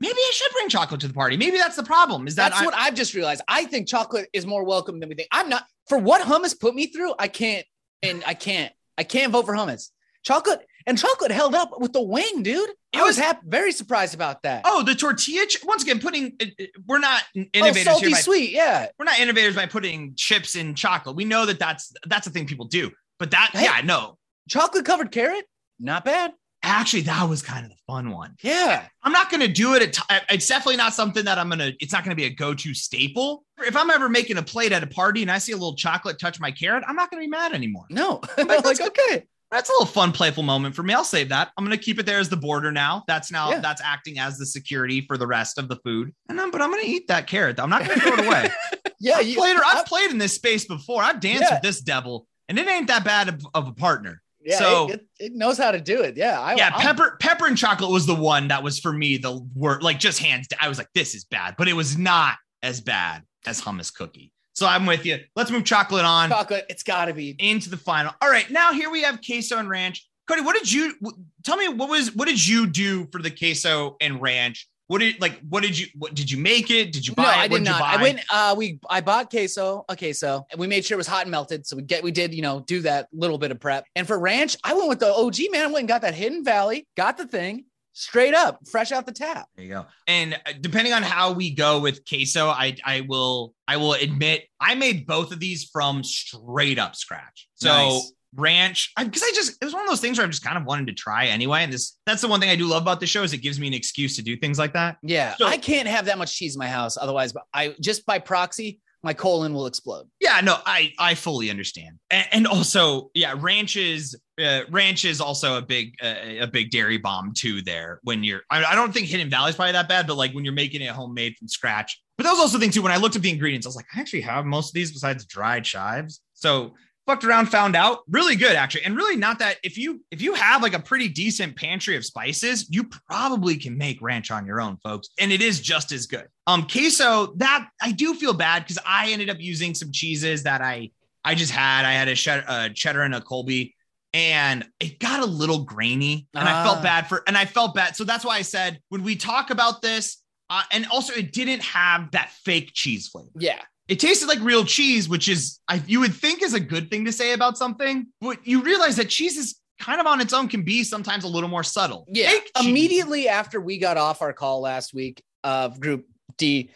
Maybe 0.00 0.14
I 0.18 0.30
should 0.34 0.50
bring 0.52 0.68
chocolate 0.68 1.00
to 1.02 1.08
the 1.08 1.14
party. 1.14 1.36
Maybe 1.36 1.58
that's 1.58 1.76
the 1.76 1.84
problem. 1.84 2.26
Is 2.26 2.34
that 2.34 2.50
That's 2.50 2.62
I, 2.62 2.64
what 2.64 2.74
I've 2.74 2.94
just 2.94 3.14
realized. 3.14 3.40
I 3.46 3.64
think 3.66 3.86
chocolate 3.86 4.28
is 4.32 4.44
more 4.46 4.64
welcome 4.64 4.98
than 4.98 5.08
we 5.08 5.14
think. 5.14 5.28
I'm 5.30 5.48
not 5.48 5.64
for 5.88 5.98
what 5.98 6.22
hummus 6.22 6.58
put 6.58 6.74
me 6.74 6.86
through. 6.86 7.14
I 7.18 7.28
can't, 7.28 7.66
and 8.02 8.22
I 8.26 8.34
can't, 8.34 8.72
I 8.98 9.04
can't 9.04 9.32
vote 9.32 9.46
for 9.46 9.54
hummus. 9.54 9.90
Chocolate 10.24 10.60
and 10.86 10.96
chocolate 10.98 11.30
held 11.32 11.54
up 11.54 11.80
with 11.80 11.92
the 11.92 12.02
wing, 12.02 12.42
dude. 12.42 12.68
It 12.70 12.98
I 12.98 13.02
was 13.02 13.16
was- 13.16 13.18
hap- 13.18 13.42
very 13.44 13.72
surprised 13.72 14.14
about 14.14 14.42
that. 14.42 14.62
Oh, 14.64 14.82
the 14.82 14.94
tortilla. 14.94 15.46
Ch- 15.46 15.64
once 15.64 15.82
again, 15.82 15.98
putting. 15.98 16.36
it- 16.38 16.54
it- 16.58 16.70
We're 16.86 16.98
not 16.98 17.22
innovators. 17.34 17.50
Oh, 17.54 17.58
innovators 17.58 17.84
salty 17.84 18.06
here. 18.06 18.14
By, 18.16 18.20
sweet, 18.20 18.50
yeah. 18.52 18.86
we're 18.98 19.04
not 19.04 19.18
innovators 19.18 19.56
by 19.56 19.66
putting 19.66 20.14
chips 20.16 20.54
in 20.56 20.74
chocolate. 20.74 21.16
We 21.16 21.24
know 21.24 21.46
that 21.46 21.58
that's 21.58 21.92
that's 22.06 22.26
a 22.26 22.30
thing 22.30 22.46
people 22.46 22.66
do. 22.66 22.90
But 23.18 23.30
that, 23.32 23.50
Hey. 23.52 23.64
yeah, 23.64 23.80
no. 23.84 24.18
Chocolate 24.48 24.84
covered 24.84 25.10
carrot, 25.12 25.44
not 25.80 26.04
bad. 26.04 26.32
Actually, 26.64 27.02
that 27.02 27.28
was 27.28 27.42
kind 27.42 27.64
of 27.64 27.70
the 27.72 27.76
fun 27.86 28.10
one. 28.10 28.36
Yeah, 28.42 28.86
I'm 29.02 29.12
not 29.12 29.30
going 29.30 29.40
to 29.40 29.48
do 29.48 29.74
it. 29.74 29.82
At 29.82 29.92
t- 29.94 30.34
it's 30.34 30.46
definitely 30.46 30.76
not 30.76 30.94
something 30.94 31.24
that 31.24 31.38
I'm 31.38 31.48
going 31.48 31.58
to, 31.58 31.74
it's 31.80 31.92
not 31.92 32.04
going 32.04 32.16
to 32.16 32.20
be 32.20 32.26
a 32.26 32.30
go 32.30 32.54
to 32.54 32.74
staple. 32.74 33.44
If 33.58 33.76
I'm 33.76 33.90
ever 33.90 34.08
making 34.08 34.38
a 34.38 34.42
plate 34.42 34.70
at 34.72 34.82
a 34.82 34.86
party 34.86 35.22
and 35.22 35.30
I 35.30 35.38
see 35.38 35.52
a 35.52 35.56
little 35.56 35.74
chocolate 35.76 36.18
touch 36.20 36.38
my 36.40 36.50
carrot, 36.52 36.84
I'm 36.86 36.94
not 36.96 37.10
going 37.10 37.20
to 37.20 37.26
be 37.26 37.30
mad 37.30 37.52
anymore. 37.52 37.86
no, 37.90 38.20
like, 38.38 38.64
like 38.64 38.80
okay, 38.80 39.26
That's 39.50 39.68
a 39.68 39.72
little 39.72 39.86
fun, 39.86 40.12
playful 40.12 40.44
moment 40.44 40.74
for 40.76 40.82
me. 40.84 40.94
I'll 40.94 41.02
save 41.04 41.30
that. 41.30 41.50
I'm 41.58 41.64
going 41.64 41.76
to 41.76 41.82
keep 41.84 41.98
it 41.98 42.06
there 42.06 42.20
as 42.20 42.28
the 42.28 42.36
border 42.36 42.70
now. 42.70 43.02
That's 43.08 43.32
now, 43.32 43.50
Yeah. 43.50 43.58
that's 43.60 43.82
acting 43.82 44.20
as 44.20 44.38
the 44.38 44.46
security 44.46 45.00
for 45.00 45.18
the 45.18 45.26
rest 45.26 45.58
of 45.58 45.68
the 45.68 45.76
food. 45.84 46.12
And 46.28 46.40
I'm, 46.40 46.50
but 46.52 46.62
I'm 46.62 46.70
going 46.70 46.84
to 46.84 46.88
eat 46.90 47.08
that 47.08 47.26
carrot. 47.26 47.58
I'm 47.58 47.70
not 47.70 47.84
going 47.84 47.98
to 47.98 48.04
throw 48.04 48.14
it 48.18 48.26
away. 48.26 48.50
yeah. 49.00 49.16
I've, 49.16 49.26
You, 49.26 49.36
played, 49.36 49.56
I've 49.56 49.78
I- 49.78 49.84
played 49.84 50.10
in 50.12 50.18
this 50.18 50.34
space 50.34 50.64
before. 50.64 51.02
I've 51.02 51.18
danced 51.20 51.42
Yeah. 51.42 51.54
with 51.56 51.62
this 51.62 51.80
devil 51.80 52.28
and 52.48 52.56
it 52.58 52.68
ain't 52.68 52.86
that 52.86 53.04
bad 53.04 53.28
of, 53.28 53.44
of 53.52 53.66
a 53.68 53.72
partner. 53.72 54.21
Yeah, 54.44 54.58
so- 54.58 54.88
it, 54.88 54.94
it, 54.94 55.06
it 55.26 55.32
knows 55.34 55.58
how 55.58 55.70
to 55.70 55.80
do 55.80 56.02
it. 56.02 56.16
Yeah, 56.16 56.40
I, 56.40 56.54
yeah, 56.54 56.70
I'll- 56.74 56.80
pepper, 56.80 57.16
pepper 57.20 57.46
and 57.46 57.56
chocolate 57.56 57.90
was 57.90 58.06
the 58.06 58.14
one 58.14 58.48
that 58.48 58.62
was 58.62 58.78
for 58.80 58.92
me 58.92 59.16
the 59.16 59.46
word, 59.54 59.82
like 59.82 59.98
just 59.98 60.18
hands. 60.18 60.48
down. 60.48 60.58
I 60.60 60.68
was 60.68 60.78
like, 60.78 60.88
this 60.94 61.14
is 61.14 61.24
bad, 61.24 61.54
but 61.58 61.68
it 61.68 61.74
was 61.74 61.96
not 61.96 62.36
as 62.62 62.80
bad 62.80 63.22
as 63.46 63.60
hummus 63.60 63.92
cookie. 63.92 64.32
So 64.54 64.66
I'm 64.66 64.84
with 64.86 65.06
you. 65.06 65.18
Let's 65.34 65.50
move 65.50 65.64
chocolate 65.64 66.04
on 66.04 66.28
chocolate. 66.28 66.66
It's 66.68 66.82
got 66.82 67.06
to 67.06 67.14
be. 67.14 67.34
into 67.38 67.70
the 67.70 67.76
final. 67.78 68.12
All 68.20 68.28
right, 68.30 68.48
now 68.50 68.72
here 68.72 68.90
we 68.90 69.02
have 69.02 69.20
queso 69.24 69.56
and 69.58 69.68
ranch. 69.68 70.06
Cody, 70.28 70.42
what 70.42 70.54
did 70.56 70.70
you 70.70 70.94
tell 71.42 71.56
me? 71.56 71.68
What 71.68 71.88
was 71.88 72.14
what 72.14 72.28
did 72.28 72.46
you 72.46 72.66
do 72.66 73.08
for 73.10 73.20
the 73.22 73.30
queso 73.30 73.96
and 74.00 74.20
ranch? 74.20 74.68
What 74.92 75.00
did 75.00 75.18
like? 75.22 75.40
What 75.48 75.62
did 75.62 75.78
you? 75.78 75.86
What 75.96 76.12
did 76.12 76.30
you 76.30 76.36
make 76.36 76.70
it? 76.70 76.92
Did 76.92 77.06
you 77.06 77.14
buy 77.14 77.22
No, 77.22 77.30
it? 77.30 77.36
I 77.36 77.48
did 77.48 77.58
you 77.60 77.64
not. 77.64 77.80
I 77.80 78.02
went. 78.02 78.20
Uh, 78.28 78.54
we 78.58 78.78
I 78.90 79.00
bought 79.00 79.30
queso, 79.30 79.86
a 79.88 79.96
queso, 79.96 80.46
and 80.50 80.60
we 80.60 80.66
made 80.66 80.84
sure 80.84 80.96
it 80.96 80.98
was 80.98 81.06
hot 81.06 81.22
and 81.22 81.30
melted. 81.30 81.66
So 81.66 81.76
we 81.76 81.82
get 81.82 82.02
we 82.02 82.10
did 82.10 82.34
you 82.34 82.42
know 82.42 82.60
do 82.60 82.82
that 82.82 83.08
little 83.10 83.38
bit 83.38 83.50
of 83.50 83.58
prep. 83.58 83.86
And 83.96 84.06
for 84.06 84.18
ranch, 84.18 84.54
I 84.62 84.74
went 84.74 84.90
with 84.90 84.98
the 84.98 85.10
OG 85.10 85.36
man. 85.50 85.62
I 85.62 85.66
went 85.68 85.78
and 85.78 85.88
got 85.88 86.02
that 86.02 86.14
Hidden 86.14 86.44
Valley, 86.44 86.86
got 86.94 87.16
the 87.16 87.26
thing 87.26 87.64
straight 87.94 88.34
up, 88.34 88.58
fresh 88.68 88.92
out 88.92 89.06
the 89.06 89.12
tap. 89.12 89.48
There 89.56 89.64
you 89.64 89.70
go. 89.70 89.86
And 90.08 90.34
uh, 90.34 90.52
depending 90.60 90.92
on 90.92 91.02
how 91.02 91.32
we 91.32 91.54
go 91.54 91.80
with 91.80 92.06
queso, 92.06 92.48
I 92.48 92.76
I 92.84 93.00
will 93.00 93.54
I 93.66 93.78
will 93.78 93.94
admit 93.94 94.44
I 94.60 94.74
made 94.74 95.06
both 95.06 95.32
of 95.32 95.40
these 95.40 95.70
from 95.72 96.04
straight 96.04 96.78
up 96.78 96.96
scratch. 96.96 97.48
So 97.54 97.68
Nice. 97.70 98.12
Ranch, 98.34 98.92
because 98.98 99.22
I, 99.22 99.32
just 99.34 99.56
it 99.60 99.64
was 99.64 99.74
one 99.74 99.82
of 99.82 99.88
those 99.88 100.00
things 100.00 100.18
where 100.18 100.26
I 100.26 100.30
just 100.30 100.44
kind 100.44 100.56
of 100.56 100.64
wanted 100.64 100.86
to 100.88 100.94
try 100.94 101.26
anyway. 101.26 101.62
And 101.62 101.72
this 101.72 101.98
that's 102.06 102.22
the 102.22 102.28
one 102.28 102.40
thing 102.40 102.50
I 102.50 102.56
do 102.56 102.66
love 102.66 102.82
about 102.82 103.00
the 103.00 103.06
show 103.06 103.22
is 103.22 103.32
it 103.32 103.38
gives 103.38 103.58
me 103.60 103.66
an 103.68 103.74
excuse 103.74 104.16
to 104.16 104.22
do 104.22 104.36
things 104.36 104.58
like 104.58 104.72
that. 104.74 104.96
Yeah, 105.02 105.34
So- 105.36 105.46
I 105.46 105.58
can't 105.58 105.88
have 105.88 106.06
that 106.06 106.18
much 106.18 106.36
cheese 106.36 106.54
in 106.54 106.58
my 106.58 106.68
house. 106.68 106.96
Otherwise, 106.96 107.32
but 107.32 107.44
I 107.52 107.74
just 107.80 108.06
by 108.06 108.18
proxy, 108.18 108.80
my 109.04 109.12
colon 109.14 109.52
will 109.52 109.66
explode. 109.66 110.06
Yeah, 110.20 110.40
no, 110.42 110.56
I 110.64 110.92
I 110.98 111.14
fully 111.14 111.50
understand. 111.50 111.98
And, 112.10 112.26
and 112.32 112.46
also, 112.46 113.10
yeah, 113.14 113.34
ranch 113.38 113.76
is 113.76 114.16
uh, 114.42 114.60
ranch 114.70 115.04
is 115.04 115.20
also 115.20 115.58
a 115.58 115.62
big 115.62 115.94
uh, 116.02 116.14
a 116.40 116.46
big 116.46 116.70
dairy 116.70 116.98
bomb 116.98 117.32
too. 117.34 117.62
There 117.62 118.00
when 118.02 118.24
you're, 118.24 118.40
I, 118.50 118.64
I 118.64 118.74
don't 118.74 118.92
think 118.92 119.08
Hidden 119.08 119.28
Valley 119.28 119.50
is 119.50 119.56
probably 119.56 119.72
that 119.72 119.88
bad, 119.88 120.06
but 120.06 120.16
like 120.16 120.32
when 120.32 120.44
you're 120.44 120.54
making 120.54 120.82
it 120.82 120.90
homemade 120.90 121.34
from 121.38 121.48
scratch. 121.48 122.00
But 122.16 122.24
that 122.24 122.30
was 122.30 122.40
also 122.40 122.58
the 122.58 122.62
thing 122.64 122.70
too. 122.70 122.82
When 122.82 122.92
I 122.92 122.96
looked 122.96 123.16
at 123.16 123.22
the 123.22 123.30
ingredients, 123.30 123.66
I 123.66 123.70
was 123.70 123.76
like, 123.76 123.86
I 123.94 124.00
actually 124.00 124.20
have 124.20 124.44
most 124.44 124.68
of 124.70 124.74
these 124.74 124.92
besides 124.92 125.24
dried 125.26 125.64
chives. 125.64 126.20
So 126.34 126.74
fucked 127.06 127.24
around, 127.24 127.46
found 127.46 127.74
out 127.76 128.00
really 128.08 128.36
good 128.36 128.54
actually, 128.56 128.84
and 128.84 128.96
really 128.96 129.16
not 129.16 129.38
that. 129.40 129.56
If 129.62 129.76
you 129.78 130.02
if 130.10 130.20
you 130.22 130.34
have 130.34 130.62
like 130.62 130.74
a 130.74 130.78
pretty 130.80 131.08
decent 131.08 131.56
pantry 131.56 131.96
of 131.96 132.04
spices, 132.04 132.66
you 132.70 132.84
probably 133.08 133.56
can 133.56 133.76
make 133.76 134.00
ranch 134.02 134.30
on 134.30 134.46
your 134.46 134.60
own, 134.60 134.76
folks, 134.82 135.08
and 135.18 135.32
it 135.32 135.42
is 135.42 135.60
just 135.60 135.92
as 135.92 136.06
good. 136.06 136.26
Um, 136.46 136.66
queso 136.66 137.34
that 137.36 137.68
I 137.80 137.92
do 137.92 138.14
feel 138.14 138.32
bad 138.34 138.64
because 138.64 138.78
I 138.86 139.10
ended 139.12 139.30
up 139.30 139.38
using 139.40 139.74
some 139.74 139.90
cheeses 139.92 140.42
that 140.44 140.60
I 140.60 140.90
I 141.24 141.34
just 141.34 141.52
had. 141.52 141.84
I 141.84 141.92
had 141.92 142.08
a 142.08 142.14
cheddar, 142.14 142.44
uh, 142.48 142.68
cheddar 142.74 143.02
and 143.02 143.14
a 143.14 143.20
Colby, 143.20 143.74
and 144.12 144.64
it 144.80 144.98
got 144.98 145.20
a 145.20 145.26
little 145.26 145.64
grainy, 145.64 146.26
and 146.34 146.48
I 146.48 146.52
Ah. 146.52 146.64
felt 146.64 146.82
bad 146.82 147.08
for. 147.08 147.22
And 147.26 147.36
I 147.38 147.44
felt 147.44 147.74
bad, 147.74 147.96
so 147.96 148.04
that's 148.04 148.24
why 148.24 148.36
I 148.36 148.42
said 148.42 148.80
when 148.88 149.02
we 149.04 149.16
talk 149.16 149.50
about 149.50 149.82
this. 149.82 150.18
Uh, 150.50 150.62
and 150.70 150.86
also, 150.90 151.14
it 151.14 151.32
didn't 151.32 151.62
have 151.62 152.10
that 152.10 152.30
fake 152.44 152.72
cheese 152.74 153.08
flavor. 153.08 153.30
Yeah, 153.38 153.60
It 153.92 154.00
tasted 154.00 154.26
like 154.26 154.40
real 154.40 154.64
cheese, 154.64 155.06
which 155.06 155.28
is 155.28 155.60
I, 155.68 155.82
you 155.86 156.00
would 156.00 156.14
think 156.14 156.42
is 156.42 156.54
a 156.54 156.60
good 156.60 156.88
thing 156.88 157.04
to 157.04 157.12
say 157.12 157.34
about 157.34 157.58
something, 157.58 158.06
but 158.22 158.38
you 158.46 158.62
realize 158.62 158.96
that 158.96 159.10
cheese 159.10 159.36
is 159.36 159.60
kind 159.78 160.00
of 160.00 160.06
on 160.06 160.18
its 160.18 160.32
own 160.32 160.48
can 160.48 160.62
be 160.62 160.82
sometimes 160.82 161.24
a 161.24 161.28
little 161.28 161.50
more 161.50 161.62
subtle. 161.62 162.06
yeah. 162.08 162.32
Immediately 162.58 163.28
after 163.28 163.60
we 163.60 163.76
got 163.76 163.98
off 163.98 164.22
our 164.22 164.32
call 164.32 164.62
last 164.62 164.94
week 164.94 165.22
of 165.44 165.78
Group 165.78 166.06
D, 166.38 166.70